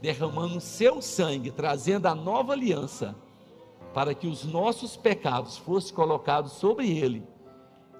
derramando 0.01 0.59
seu 0.59 1.01
sangue, 1.01 1.51
trazendo 1.51 2.07
a 2.07 2.15
nova 2.15 2.53
aliança, 2.53 3.15
para 3.93 4.15
que 4.15 4.25
os 4.25 4.43
nossos 4.43 4.97
pecados 4.97 5.57
fossem 5.57 5.93
colocados 5.93 6.53
sobre 6.53 6.89
ele 6.89 7.23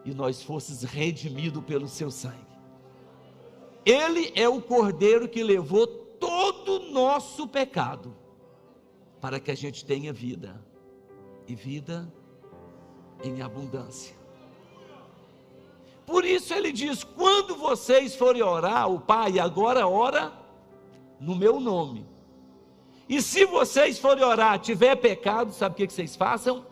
e 0.04 0.12
nós 0.12 0.42
fôssemos 0.42 0.82
redimidos 0.82 1.64
pelo 1.64 1.88
seu 1.88 2.10
sangue. 2.10 2.54
Ele 3.86 4.32
é 4.36 4.50
o 4.50 4.60
cordeiro 4.60 5.30
que 5.30 5.44
levou 5.44 5.86
todo 5.86 6.78
o 6.78 6.92
nosso 6.92 7.48
pecado, 7.48 8.16
para 9.24 9.40
que 9.40 9.50
a 9.50 9.56
gente 9.56 9.86
tenha 9.86 10.12
vida, 10.12 10.62
e 11.48 11.56
vida 11.56 12.14
em 13.24 13.42
abundância. 13.42 14.14
Por 16.06 16.26
isso 16.26 16.54
ele 16.54 16.74
diz: 16.74 17.06
quando 17.06 17.56
vocês 17.56 18.18
forem 18.18 18.42
orar, 18.42 18.92
o 18.92 19.00
Pai, 19.00 19.40
agora 19.40 19.88
ora 19.88 20.34
no 21.22 21.38
meu 21.38 21.58
nome. 21.58 22.06
E 23.08 23.22
se 23.22 23.46
vocês 23.46 23.98
forem 23.98 24.26
orar, 24.26 24.60
tiver 24.60 24.98
pecado, 24.98 25.54
sabe 25.54 25.72
o 25.72 25.78
que, 25.78 25.88
que 25.88 25.94
vocês 25.94 26.18
façam? 26.18 26.66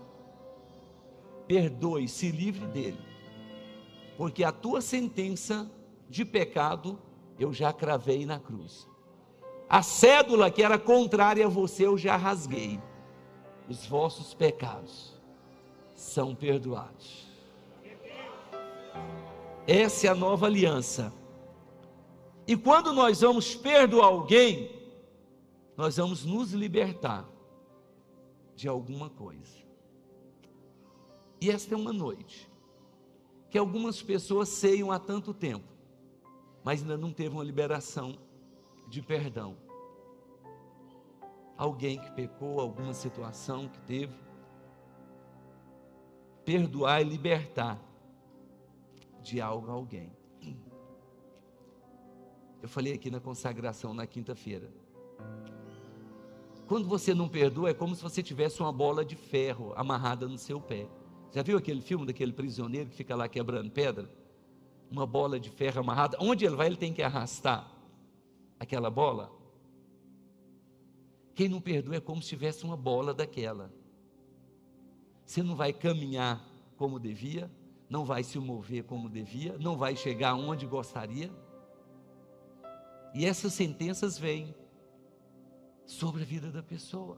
Perdoe, 1.47 2.05
se 2.09 2.31
livre 2.31 2.67
dele. 2.67 2.99
Porque 4.17 4.43
a 4.43 4.51
tua 4.51 4.81
sentença 4.81 5.71
de 6.09 6.25
pecado 6.25 6.99
eu 7.39 7.53
já 7.53 7.71
cravei 7.71 8.25
na 8.25 8.41
cruz. 8.41 8.90
A 9.73 9.81
cédula 9.81 10.51
que 10.51 10.61
era 10.61 10.77
contrária 10.77 11.45
a 11.45 11.49
você 11.49 11.87
eu 11.87 11.97
já 11.97 12.17
rasguei. 12.17 12.77
Os 13.69 13.85
vossos 13.85 14.33
pecados 14.33 15.17
são 15.95 16.35
perdoados. 16.35 17.25
Essa 19.65 20.07
é 20.07 20.09
a 20.09 20.15
nova 20.15 20.45
aliança. 20.47 21.13
E 22.45 22.57
quando 22.57 22.91
nós 22.91 23.21
vamos 23.21 23.55
perdoar 23.55 24.07
alguém, 24.07 24.75
nós 25.77 25.95
vamos 25.95 26.25
nos 26.25 26.51
libertar 26.51 27.25
de 28.57 28.67
alguma 28.67 29.09
coisa. 29.09 29.55
E 31.39 31.49
esta 31.49 31.75
é 31.75 31.77
uma 31.77 31.93
noite 31.93 32.51
que 33.49 33.57
algumas 33.57 34.01
pessoas 34.01 34.49
ceiam 34.49 34.91
há 34.91 34.99
tanto 34.99 35.33
tempo, 35.33 35.71
mas 36.61 36.81
ainda 36.81 36.97
não 36.97 37.13
teve 37.13 37.33
uma 37.33 37.43
liberação 37.43 38.17
de 38.91 39.01
perdão. 39.01 39.55
Alguém 41.57 41.97
que 41.97 42.11
pecou, 42.11 42.59
alguma 42.59 42.93
situação 42.93 43.69
que 43.69 43.79
teve, 43.81 44.13
perdoar 46.43 47.01
e 47.01 47.05
libertar 47.05 47.79
de 49.21 49.39
algo 49.39 49.69
a 49.69 49.73
alguém. 49.73 50.11
Eu 52.61 52.67
falei 52.67 52.93
aqui 52.93 53.09
na 53.09 53.21
consagração 53.21 53.93
na 53.93 54.05
quinta-feira. 54.05 54.69
Quando 56.67 56.87
você 56.87 57.13
não 57.13 57.29
perdoa, 57.29 57.69
é 57.69 57.73
como 57.73 57.95
se 57.95 58.03
você 58.03 58.21
tivesse 58.21 58.61
uma 58.61 58.73
bola 58.73 59.05
de 59.05 59.15
ferro 59.15 59.73
amarrada 59.75 60.27
no 60.27 60.37
seu 60.37 60.59
pé. 60.59 60.87
Já 61.31 61.41
viu 61.41 61.57
aquele 61.57 61.81
filme 61.81 62.05
daquele 62.05 62.33
prisioneiro 62.33 62.89
que 62.89 62.95
fica 62.95 63.15
lá 63.15 63.29
quebrando 63.29 63.71
pedra? 63.71 64.09
Uma 64.89 65.05
bola 65.05 65.39
de 65.39 65.49
ferro 65.49 65.79
amarrada. 65.79 66.17
Onde 66.19 66.45
ele 66.45 66.55
vai, 66.55 66.67
ele 66.67 66.75
tem 66.75 66.93
que 66.93 67.01
arrastar 67.01 67.80
aquela 68.61 68.89
bola. 68.89 69.31
Quem 71.35 71.49
não 71.49 71.59
perdoa 71.59 71.95
é 71.95 71.99
como 71.99 72.21
se 72.21 72.29
tivesse 72.29 72.63
uma 72.63 72.77
bola 72.77 73.13
daquela 73.13 73.71
você 75.31 75.41
não 75.41 75.55
vai 75.55 75.71
caminhar 75.71 76.45
como 76.75 76.99
devia, 76.99 77.49
não 77.89 78.03
vai 78.03 78.21
se 78.21 78.37
mover 78.37 78.83
como 78.83 79.09
devia, 79.09 79.57
não 79.59 79.77
vai 79.77 79.95
chegar 79.95 80.35
onde 80.35 80.65
gostaria. 80.65 81.31
E 83.13 83.25
essas 83.25 83.53
sentenças 83.53 84.17
vêm 84.17 84.53
sobre 85.85 86.23
a 86.23 86.25
vida 86.25 86.51
da 86.51 86.61
pessoa. 86.61 87.17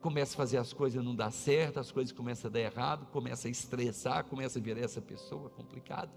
Começa 0.00 0.34
a 0.34 0.36
fazer 0.36 0.56
as 0.56 0.72
coisas 0.72 1.04
não 1.04 1.14
dá 1.14 1.30
certo, 1.30 1.78
as 1.78 1.92
coisas 1.92 2.10
começam 2.10 2.48
a 2.48 2.52
dar 2.52 2.60
errado, 2.60 3.06
começa 3.12 3.46
a 3.46 3.50
estressar, 3.52 4.24
começa 4.24 4.58
a 4.58 4.62
virar 4.62 4.80
essa 4.80 5.00
pessoa 5.00 5.48
complicada. 5.48 6.10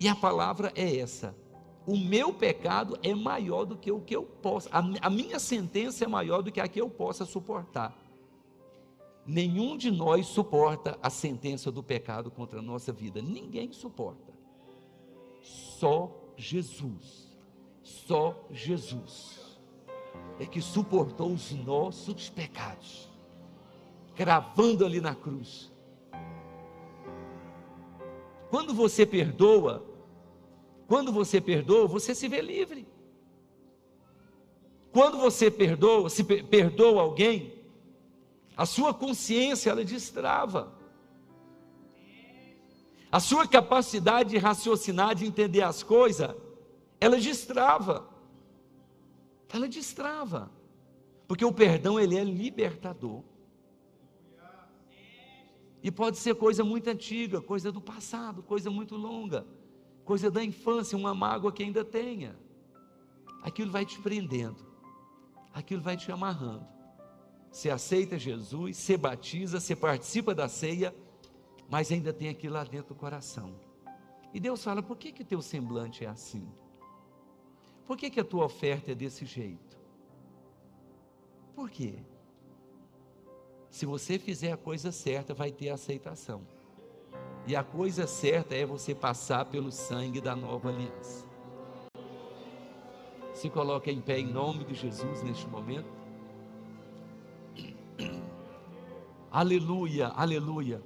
E 0.00 0.08
a 0.08 0.16
palavra 0.16 0.72
é 0.74 0.96
essa: 0.96 1.36
o 1.86 1.96
meu 1.96 2.32
pecado 2.32 2.98
é 3.02 3.14
maior 3.14 3.66
do 3.66 3.76
que 3.76 3.92
o 3.92 4.00
que 4.00 4.16
eu 4.16 4.24
posso, 4.24 4.68
a, 4.72 4.78
a 5.02 5.10
minha 5.10 5.38
sentença 5.38 6.04
é 6.04 6.08
maior 6.08 6.42
do 6.42 6.50
que 6.50 6.60
a 6.60 6.66
que 6.66 6.80
eu 6.80 6.88
possa 6.88 7.26
suportar. 7.26 7.96
Nenhum 9.26 9.76
de 9.76 9.90
nós 9.90 10.26
suporta 10.26 10.98
a 11.02 11.10
sentença 11.10 11.70
do 11.70 11.82
pecado 11.82 12.30
contra 12.30 12.58
a 12.58 12.62
nossa 12.62 12.90
vida, 12.90 13.20
ninguém 13.20 13.70
suporta. 13.72 14.32
Só 15.42 16.10
Jesus, 16.36 17.36
só 17.82 18.46
Jesus 18.50 19.58
é 20.38 20.46
que 20.46 20.60
suportou 20.62 21.30
os 21.32 21.52
nossos 21.52 22.30
pecados, 22.30 23.10
cravando 24.16 24.86
ali 24.86 25.00
na 25.00 25.14
cruz. 25.14 25.70
Quando 28.48 28.74
você 28.74 29.06
perdoa, 29.06 29.89
quando 30.90 31.12
você 31.12 31.40
perdoa, 31.40 31.86
você 31.86 32.16
se 32.16 32.26
vê 32.26 32.40
livre. 32.40 32.84
Quando 34.90 35.18
você 35.18 35.48
perdoa, 35.48 36.10
se 36.10 36.24
perdoa 36.24 37.02
alguém, 37.02 37.54
a 38.56 38.66
sua 38.66 38.92
consciência 38.92 39.70
ela 39.70 39.84
destrava. 39.84 40.76
A 43.08 43.20
sua 43.20 43.46
capacidade 43.46 44.30
de 44.30 44.38
raciocinar, 44.38 45.14
de 45.14 45.24
entender 45.24 45.62
as 45.62 45.84
coisas, 45.84 46.34
ela 47.00 47.20
destrava. 47.20 48.08
Ela 49.48 49.68
destrava. 49.68 50.50
Porque 51.28 51.44
o 51.44 51.52
perdão 51.52 52.00
ele 52.00 52.18
é 52.18 52.24
libertador. 52.24 53.22
E 55.84 55.90
pode 55.92 56.18
ser 56.18 56.34
coisa 56.34 56.64
muito 56.64 56.90
antiga, 56.90 57.40
coisa 57.40 57.70
do 57.70 57.80
passado, 57.80 58.42
coisa 58.42 58.68
muito 58.72 58.96
longa, 58.96 59.46
coisa 60.10 60.28
da 60.28 60.42
infância, 60.42 60.98
uma 60.98 61.14
mágoa 61.14 61.52
que 61.52 61.62
ainda 61.62 61.84
tenha. 61.84 62.36
Aquilo 63.44 63.70
vai 63.70 63.86
te 63.86 63.96
prendendo, 64.00 64.56
aquilo 65.54 65.80
vai 65.80 65.96
te 65.96 66.10
amarrando. 66.10 66.66
Você 67.48 67.70
aceita 67.70 68.18
Jesus, 68.18 68.76
você 68.76 68.96
batiza, 68.96 69.60
você 69.60 69.76
participa 69.76 70.34
da 70.34 70.48
ceia, 70.48 70.92
mas 71.68 71.92
ainda 71.92 72.12
tem 72.12 72.28
aquilo 72.28 72.54
lá 72.54 72.64
dentro 72.64 72.92
do 72.92 72.96
coração. 72.96 73.54
E 74.34 74.40
Deus 74.40 74.64
fala: 74.64 74.82
por 74.82 74.98
que 74.98 75.12
que 75.12 75.24
teu 75.24 75.40
semblante 75.40 76.04
é 76.04 76.08
assim? 76.08 76.44
Por 77.86 77.96
que 77.96 78.10
que 78.10 78.18
a 78.18 78.24
tua 78.24 78.46
oferta 78.46 78.90
é 78.90 78.96
desse 78.96 79.24
jeito? 79.24 79.78
Por 81.54 81.70
quê? 81.70 82.00
Se 83.70 83.86
você 83.86 84.18
fizer 84.18 84.50
a 84.50 84.56
coisa 84.56 84.90
certa, 84.90 85.32
vai 85.32 85.52
ter 85.52 85.68
aceitação. 85.68 86.44
E 87.46 87.56
a 87.56 87.64
coisa 87.64 88.06
certa 88.06 88.54
é 88.54 88.64
você 88.64 88.94
passar 88.94 89.44
pelo 89.46 89.72
sangue 89.72 90.20
da 90.20 90.36
nova 90.36 90.68
aliança. 90.68 91.26
Se 93.32 93.48
coloca 93.48 93.90
em 93.90 94.00
pé 94.00 94.18
em 94.18 94.26
nome 94.26 94.64
de 94.64 94.74
Jesus 94.74 95.22
neste 95.22 95.48
momento. 95.48 95.88
Aleluia, 99.30 100.08
aleluia. 100.08 100.82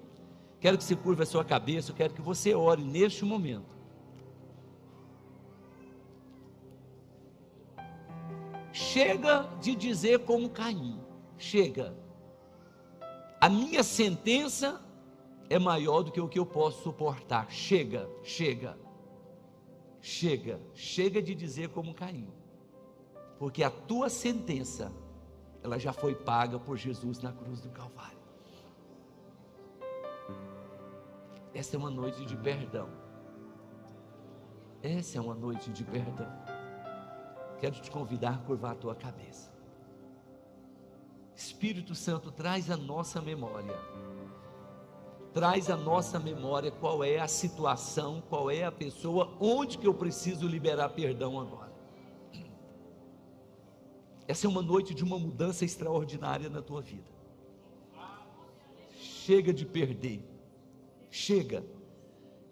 Quero 0.61 0.79
que 0.79 0.85
você 0.85 0.95
curva 0.95 1.23
a 1.23 1.27
sua 1.27 1.45
cabeça, 1.45 1.91
eu 1.91 1.97
quero 1.97 2.15
que 2.15 2.23
você 2.23 2.55
ore 2.55 2.83
neste 2.83 3.25
momento. 3.25 3.75
Chega 8.73 9.49
de 9.61 9.75
dizer 9.75 10.21
como 10.21 10.49
Caim. 10.51 11.01
Chega 11.37 11.95
a 13.41 13.49
minha 13.49 13.83
sentença 13.83 14.81
é 15.49 15.59
maior 15.59 16.03
do 16.03 16.11
que 16.11 16.21
o 16.21 16.29
que 16.29 16.39
eu 16.39 16.47
posso 16.47 16.83
suportar. 16.83 17.51
Chega, 17.51 18.09
chega, 18.23 18.79
chega, 20.01 20.61
chega 20.75 21.23
de 21.23 21.35
dizer 21.35 21.69
como 21.69 21.95
Caim, 21.95 22.29
porque 23.39 23.63
a 23.63 23.71
tua 23.71 24.09
sentença, 24.09 24.93
ela 25.63 25.79
já 25.79 25.93
foi 25.93 26.15
paga 26.15 26.59
por 26.59 26.77
Jesus 26.77 27.21
na 27.21 27.33
cruz 27.33 27.61
do 27.61 27.71
Calvário. 27.71 28.19
Essa 31.53 31.77
é 31.77 31.79
uma 31.79 31.91
noite 31.91 32.25
de 32.25 32.37
perdão. 32.37 32.89
Essa 34.83 35.19
é 35.19 35.21
uma 35.21 35.35
noite 35.35 35.71
de 35.71 35.85
perdão. 35.85 36.31
Quero 37.61 37.81
te 37.81 37.91
convidar 37.91 38.35
a 38.35 38.39
curvar 38.39 38.73
a 38.73 38.75
tua 38.75 38.95
cabeça. 38.95 39.55
Espírito 41.35 41.95
Santo, 41.95 42.31
traz 42.31 42.71
a 42.71 42.77
nossa 42.77 43.21
memória. 43.21 43.75
Traz 45.35 45.69
a 45.69 45.77
nossa 45.77 46.21
memória 46.21 46.71
qual 46.71 47.03
é 47.03 47.19
a 47.19 47.27
situação, 47.27 48.23
qual 48.29 48.49
é 48.49 48.63
a 48.63 48.71
pessoa, 48.71 49.37
onde 49.41 49.77
que 49.77 49.87
eu 49.87 49.93
preciso 49.93 50.47
liberar 50.47 50.91
perdão 50.91 51.41
agora. 51.41 51.75
Essa 54.29 54.47
é 54.47 54.49
uma 54.49 54.63
noite 54.63 54.95
de 54.95 55.03
uma 55.03 55.19
mudança 55.19 55.65
extraordinária 55.65 56.49
na 56.49 56.63
tua 56.63 56.81
vida. 56.81 57.11
Chega 58.93 59.53
de 59.53 59.67
perder. 59.67 60.25
Chega. 61.11 61.67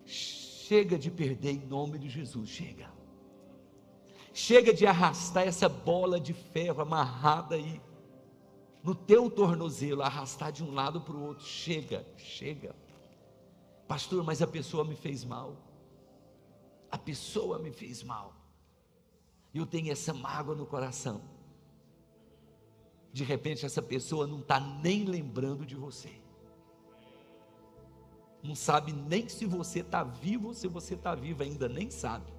Chega 0.05 0.99
de 0.99 1.11
perder 1.11 1.53
em 1.53 1.67
nome 1.67 2.01
de 2.01 2.09
Jesus. 2.09 2.49
Chega. 2.49 2.91
Chega 4.35 4.75
de 4.75 4.87
arrastar 4.87 5.47
essa 5.47 5.69
bola 5.69 6.19
de 6.19 6.33
ferro 6.33 6.83
amarrada 6.83 7.55
aí 7.55 7.81
no 8.83 8.95
teu 8.95 9.31
tornozelo, 9.31 10.03
arrastar 10.03 10.51
de 10.51 10.65
um 10.65 10.73
lado 10.75 11.01
para 11.01 11.15
o 11.15 11.23
outro. 11.23 11.45
Chega, 11.47 12.05
chega. 12.17 12.75
Pastor, 13.87 14.25
mas 14.25 14.43
a 14.43 14.47
pessoa 14.47 14.85
me 14.85 14.97
fez 14.97 15.25
mal. 15.25 15.57
A 16.91 16.99
pessoa 16.99 17.59
me 17.59 17.71
fez 17.71 18.03
mal. 18.03 18.35
Eu 19.55 19.67
tenho 19.67 19.93
essa 19.93 20.13
mágoa 20.13 20.55
no 20.55 20.67
coração. 20.67 21.23
De 23.13 23.23
repente, 23.23 23.65
essa 23.65 23.83
pessoa 23.83 24.27
não 24.27 24.41
está 24.41 24.59
nem 24.59 25.05
lembrando 25.05 25.65
de 25.65 25.77
você. 25.77 26.21
Não 28.43 28.57
sabe 28.57 28.93
nem 28.93 29.29
se 29.29 29.47
você 29.47 29.81
está 29.81 30.03
vivo 30.03 30.49
ou 30.49 30.55
se 30.55 30.67
você 30.67 30.95
está 30.95 31.15
vivo 31.15 31.45
ainda, 31.45 31.69
nem 31.69 31.89
sabe. 31.91 32.33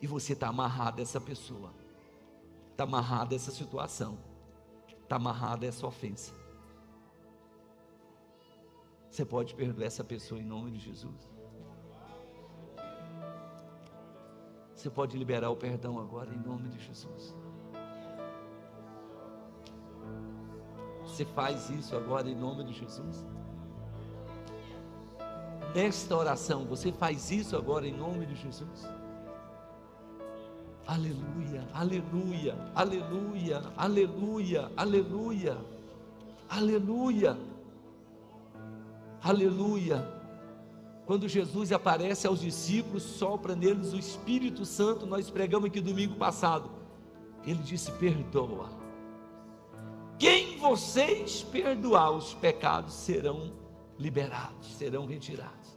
E 0.00 0.06
você 0.06 0.32
está 0.32 0.48
amarrado 0.48 1.00
a 1.00 1.02
essa 1.02 1.20
pessoa. 1.20 1.74
Está 2.70 2.84
amarrado 2.84 3.34
a 3.34 3.36
essa 3.36 3.50
situação 3.50 4.29
está 5.10 5.16
amarrada 5.16 5.66
essa 5.66 5.84
ofensa. 5.84 6.32
Você 9.10 9.24
pode 9.24 9.56
perdoar 9.56 9.86
essa 9.86 10.04
pessoa 10.04 10.40
em 10.40 10.44
nome 10.44 10.70
de 10.70 10.78
Jesus. 10.78 11.28
Você 14.72 14.88
pode 14.88 15.18
liberar 15.18 15.50
o 15.50 15.56
perdão 15.56 15.98
agora 15.98 16.32
em 16.32 16.38
nome 16.38 16.68
de 16.68 16.78
Jesus. 16.78 17.34
Você 21.02 21.24
faz 21.24 21.68
isso 21.70 21.96
agora 21.96 22.30
em 22.30 22.36
nome 22.36 22.62
de 22.62 22.72
Jesus. 22.72 23.26
Nesta 25.74 26.16
oração, 26.16 26.64
você 26.66 26.92
faz 26.92 27.32
isso 27.32 27.56
agora 27.56 27.84
em 27.84 27.96
nome 27.96 28.26
de 28.26 28.36
Jesus. 28.36 28.88
Aleluia, 30.90 31.68
aleluia, 31.72 32.58
aleluia, 32.74 33.62
aleluia, 33.76 34.72
aleluia, 34.76 35.58
aleluia, 36.48 37.38
aleluia. 39.22 40.20
Quando 41.06 41.28
Jesus 41.28 41.70
aparece 41.70 42.26
aos 42.26 42.40
discípulos, 42.40 43.04
sopra 43.04 43.54
neles 43.54 43.92
o 43.92 43.98
Espírito 44.00 44.66
Santo, 44.66 45.06
nós 45.06 45.30
pregamos 45.30 45.68
aqui 45.68 45.80
domingo 45.80 46.16
passado. 46.16 46.68
Ele 47.46 47.62
disse: 47.62 47.92
Perdoa. 47.92 48.68
Quem 50.18 50.58
vocês 50.58 51.40
perdoar, 51.40 52.10
os 52.10 52.34
pecados 52.34 52.94
serão 52.94 53.52
liberados, 53.96 54.74
serão 54.74 55.06
retirados. 55.06 55.70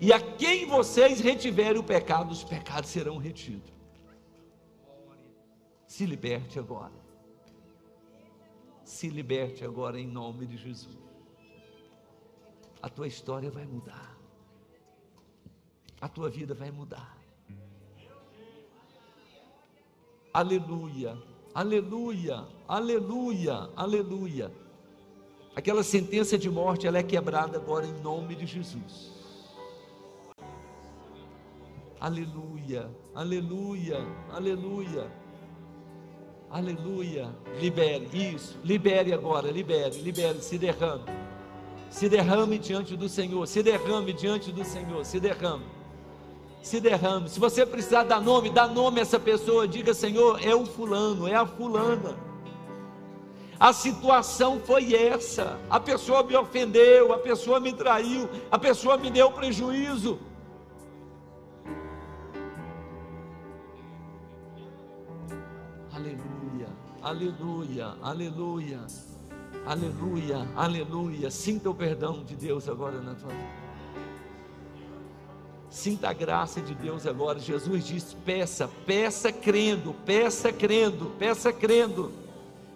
E 0.00 0.14
a 0.14 0.18
quem 0.18 0.64
vocês 0.64 1.20
retiverem 1.20 1.78
o 1.78 1.84
pecado, 1.84 2.30
os 2.30 2.42
pecados 2.42 2.88
serão 2.88 3.18
retidos. 3.18 3.79
Se 5.90 6.06
liberte 6.06 6.56
agora. 6.56 6.92
Se 8.84 9.08
liberte 9.08 9.64
agora 9.64 9.98
em 9.98 10.06
nome 10.06 10.46
de 10.46 10.56
Jesus. 10.56 10.96
A 12.80 12.88
tua 12.88 13.08
história 13.08 13.50
vai 13.50 13.66
mudar. 13.66 14.16
A 16.00 16.08
tua 16.08 16.30
vida 16.30 16.54
vai 16.54 16.70
mudar. 16.70 17.18
Aleluia, 20.32 21.18
aleluia, 21.52 22.46
aleluia, 22.68 23.68
aleluia. 23.74 24.52
Aquela 25.56 25.82
sentença 25.82 26.38
de 26.38 26.48
morte, 26.48 26.86
ela 26.86 26.98
é 26.98 27.02
quebrada 27.02 27.58
agora 27.58 27.84
em 27.84 28.00
nome 28.00 28.36
de 28.36 28.46
Jesus. 28.46 29.10
Aleluia, 31.98 32.88
aleluia, 33.12 33.98
aleluia. 34.30 35.19
Aleluia. 36.50 37.28
Libere, 37.60 38.08
isso. 38.12 38.58
Libere 38.64 39.12
agora, 39.12 39.48
libere, 39.52 40.00
libere, 40.00 40.42
se 40.42 40.58
derrame. 40.58 41.04
Se 41.88 42.08
derrame 42.08 42.58
diante 42.58 42.96
do 42.96 43.08
Senhor, 43.08 43.46
se 43.46 43.62
derrame 43.62 44.12
diante 44.12 44.50
do 44.50 44.64
Senhor, 44.64 45.04
se 45.04 45.20
derrame. 45.20 45.64
Se 46.60 46.80
derrame. 46.80 47.28
Se 47.28 47.38
você 47.38 47.64
precisar 47.64 48.02
dar 48.02 48.20
nome, 48.20 48.50
dá 48.50 48.66
nome 48.66 48.98
a 48.98 49.02
essa 49.02 49.18
pessoa. 49.18 49.68
Diga, 49.68 49.94
Senhor, 49.94 50.44
é 50.44 50.52
o 50.52 50.66
fulano, 50.66 51.28
é 51.28 51.36
a 51.36 51.46
fulana. 51.46 52.16
A 53.58 53.72
situação 53.72 54.58
foi 54.58 54.94
essa. 54.94 55.56
A 55.70 55.78
pessoa 55.78 56.24
me 56.24 56.34
ofendeu, 56.34 57.12
a 57.12 57.18
pessoa 57.18 57.60
me 57.60 57.72
traiu, 57.72 58.28
a 58.50 58.58
pessoa 58.58 58.96
me 58.96 59.08
deu 59.08 59.30
prejuízo. 59.30 60.18
Aleluia, 67.10 67.96
aleluia, 68.00 68.78
aleluia, 69.66 70.48
aleluia. 70.54 71.28
Sinta 71.28 71.68
o 71.68 71.74
perdão 71.74 72.22
de 72.22 72.36
Deus 72.36 72.68
agora 72.68 73.00
na 73.00 73.16
tua 73.16 73.30
vida. 73.30 73.48
Sinta 75.68 76.10
a 76.10 76.12
graça 76.12 76.60
de 76.60 76.72
Deus 76.72 77.08
agora. 77.08 77.40
Jesus 77.40 77.84
diz: 77.84 78.16
peça, 78.24 78.70
peça 78.86 79.32
crendo, 79.32 79.92
peça 80.06 80.52
crendo, 80.52 81.06
peça 81.18 81.52
crendo, 81.52 82.12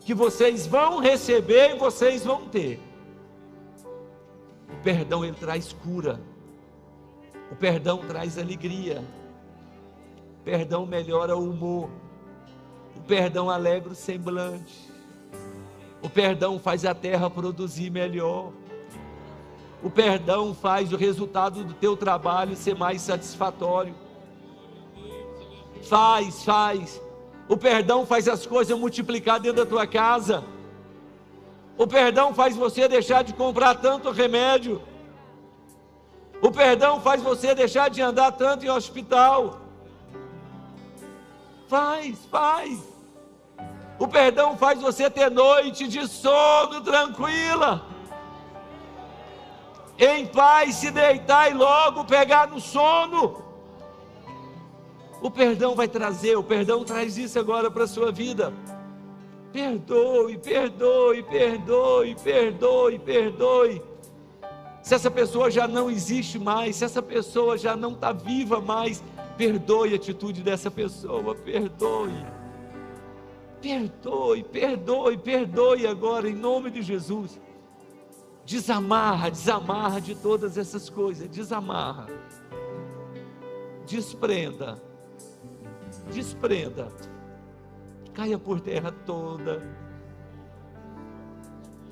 que 0.00 0.12
vocês 0.12 0.66
vão 0.66 0.98
receber 0.98 1.76
e 1.76 1.78
vocês 1.78 2.24
vão 2.24 2.48
ter. 2.48 2.80
O 4.68 4.82
perdão 4.82 5.24
ele 5.24 5.36
traz 5.36 5.72
cura, 5.72 6.20
o 7.52 7.54
perdão 7.54 7.98
traz 7.98 8.36
alegria, 8.36 9.00
o 10.40 10.42
perdão 10.42 10.84
melhora 10.84 11.36
o 11.36 11.50
humor, 11.50 11.88
o 12.96 13.00
perdão 13.00 13.50
alegra 13.50 13.92
o 13.92 13.94
semblante, 13.94 14.90
o 16.02 16.08
perdão 16.08 16.58
faz 16.58 16.84
a 16.84 16.94
terra 16.94 17.30
produzir 17.30 17.90
melhor. 17.90 18.52
O 19.82 19.90
perdão 19.90 20.54
faz 20.54 20.92
o 20.92 20.96
resultado 20.96 21.64
do 21.64 21.74
teu 21.74 21.96
trabalho 21.96 22.56
ser 22.56 22.74
mais 22.74 23.02
satisfatório. 23.02 23.94
Faz, 25.82 26.44
faz. 26.44 27.00
O 27.48 27.56
perdão 27.56 28.06
faz 28.06 28.28
as 28.28 28.46
coisas 28.46 28.78
multiplicar 28.78 29.40
dentro 29.40 29.64
da 29.64 29.66
tua 29.66 29.86
casa. 29.86 30.44
O 31.76 31.86
perdão 31.86 32.32
faz 32.32 32.56
você 32.56 32.86
deixar 32.88 33.24
de 33.24 33.32
comprar 33.34 33.74
tanto 33.74 34.10
remédio. 34.10 34.80
O 36.40 36.50
perdão 36.50 37.00
faz 37.00 37.22
você 37.22 37.54
deixar 37.54 37.88
de 37.90 38.00
andar 38.00 38.32
tanto 38.32 38.64
em 38.64 38.70
hospital. 38.70 39.60
Faz, 41.68 42.18
faz. 42.30 42.80
O 43.98 44.08
perdão 44.08 44.56
faz 44.56 44.80
você 44.80 45.08
ter 45.08 45.30
noite 45.30 45.86
de 45.86 46.06
sono 46.06 46.80
tranquila 46.80 47.94
em 49.98 50.26
paz 50.26 50.76
se 50.76 50.90
deitar 50.90 51.50
e 51.50 51.54
logo 51.54 52.04
pegar 52.04 52.48
no 52.48 52.60
sono. 52.60 53.42
O 55.22 55.30
perdão 55.30 55.74
vai 55.74 55.88
trazer, 55.88 56.36
o 56.36 56.42
perdão 56.42 56.84
traz 56.84 57.16
isso 57.16 57.38
agora 57.38 57.70
para 57.70 57.84
a 57.84 57.88
sua 57.88 58.12
vida. 58.12 58.52
Perdoe, 59.52 60.36
perdoe, 60.36 61.22
perdoe, 61.22 62.16
perdoe, 62.16 62.98
perdoe. 62.98 63.82
Se 64.82 64.94
essa 64.94 65.10
pessoa 65.10 65.50
já 65.50 65.66
não 65.66 65.90
existe 65.90 66.38
mais, 66.38 66.76
se 66.76 66.84
essa 66.84 67.00
pessoa 67.00 67.56
já 67.56 67.74
não 67.74 67.92
está 67.92 68.12
viva 68.12 68.60
mais, 68.60 69.02
perdoe 69.36 69.92
a 69.92 69.96
atitude 69.96 70.42
dessa 70.42 70.70
pessoa, 70.70 71.34
perdoe. 71.34 72.26
Perdoe, 73.60 74.44
perdoe, 74.44 75.16
perdoe 75.18 75.86
agora, 75.86 76.28
em 76.28 76.34
nome 76.34 76.70
de 76.70 76.82
Jesus. 76.82 77.40
Desamarra, 78.44 79.30
desamarra 79.30 80.00
de 80.00 80.14
todas 80.14 80.58
essas 80.58 80.90
coisas, 80.90 81.28
desamarra. 81.28 82.06
Desprenda. 83.86 84.82
Desprenda. 86.12 86.88
Caia 88.12 88.38
por 88.38 88.60
terra 88.60 88.92
toda. 88.92 89.62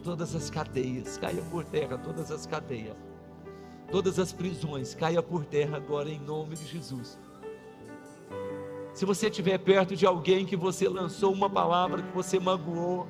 Todas 0.05 0.35
as 0.35 0.51
cadeias, 0.51 1.17
caia 1.17 1.43
por 1.51 1.65
terra 1.65 1.97
todas 1.97 2.31
as 2.31 2.47
cadeias. 2.47 2.97
Todas 3.91 4.19
as 4.19 4.33
prisões, 4.33 4.95
caia 4.95 5.23
por 5.23 5.45
terra 5.45 5.77
agora 5.77 6.11
em 6.11 6.19
nome 6.19 6.57
de 6.57 6.67
Jesus. 6.67 7.19
Se 8.93 9.05
você 9.05 9.29
estiver 9.29 9.59
perto 9.59 9.97
de 9.97 10.07
alguém 10.07 10.45
que 10.45 10.57
você 10.57 10.89
lançou 10.89 11.33
uma 11.33 11.49
palavra 11.49 12.03
que 12.03 12.15
você 12.15 12.39
magoou, 12.39 13.07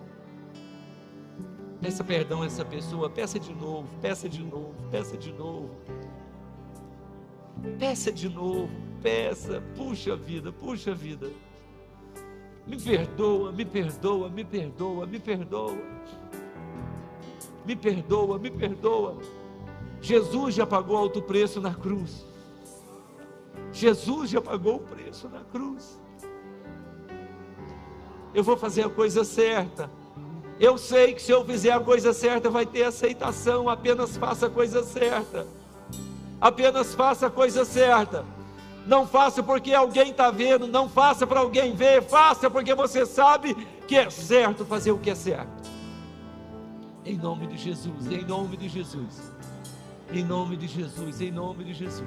Peça 1.82 2.04
perdão 2.04 2.42
a 2.42 2.46
essa 2.46 2.64
pessoa, 2.64 3.10
peça 3.10 3.40
de 3.40 3.52
novo, 3.52 3.88
peça 4.00 4.28
de 4.28 4.40
novo, 4.40 4.72
peça 4.88 5.16
de 5.16 5.32
novo. 5.32 5.68
Peça 7.76 8.12
de 8.12 8.28
novo, 8.28 8.70
peça, 9.02 9.60
puxa 9.76 10.14
vida, 10.14 10.52
puxa 10.52 10.94
vida. 10.94 11.28
Me 12.68 12.80
perdoa, 12.80 13.50
me 13.50 13.64
perdoa, 13.64 14.28
me 14.28 14.44
perdoa, 14.44 15.06
me 15.06 15.18
perdoa. 15.18 15.76
Me 17.66 17.74
perdoa, 17.74 18.38
me 18.38 18.50
perdoa. 18.52 19.18
Jesus 20.00 20.54
já 20.54 20.64
pagou 20.64 20.96
alto 20.96 21.20
preço 21.20 21.60
na 21.60 21.74
cruz. 21.74 22.24
Jesus 23.72 24.30
já 24.30 24.40
pagou 24.40 24.76
o 24.76 24.80
preço 24.80 25.28
na 25.28 25.40
cruz. 25.40 26.00
Eu 28.34 28.42
vou 28.42 28.56
fazer 28.56 28.84
a 28.84 28.90
coisa 28.90 29.24
certa 29.24 29.90
eu 30.62 30.78
sei 30.78 31.12
que 31.12 31.20
se 31.20 31.32
eu 31.32 31.44
fizer 31.44 31.72
a 31.72 31.80
coisa 31.80 32.12
certa 32.12 32.48
vai 32.48 32.64
ter 32.64 32.84
aceitação, 32.84 33.68
apenas 33.68 34.16
faça 34.16 34.46
a 34.46 34.48
coisa 34.48 34.84
certa. 34.84 35.44
Apenas 36.40 36.94
faça 36.94 37.26
a 37.26 37.30
coisa 37.30 37.64
certa. 37.64 38.24
Não 38.86 39.04
faça 39.04 39.42
porque 39.42 39.74
alguém 39.74 40.10
está 40.10 40.30
vendo, 40.30 40.68
não 40.68 40.88
faça 40.88 41.26
para 41.26 41.40
alguém 41.40 41.74
ver, 41.74 42.00
faça 42.02 42.48
porque 42.48 42.76
você 42.76 43.04
sabe 43.04 43.54
que 43.88 43.96
é 43.96 44.08
certo 44.08 44.64
fazer 44.64 44.92
o 44.92 44.98
que 44.98 45.10
é 45.10 45.16
certo. 45.16 45.68
Em 47.04 47.16
nome 47.16 47.48
de 47.48 47.56
Jesus, 47.56 48.06
em 48.06 48.24
nome 48.24 48.56
de 48.56 48.68
Jesus, 48.68 49.32
em 50.12 50.24
nome 50.24 50.56
de 50.56 50.68
Jesus, 50.68 51.20
em 51.20 51.32
nome 51.32 51.64
de 51.64 51.74
Jesus, 51.74 52.06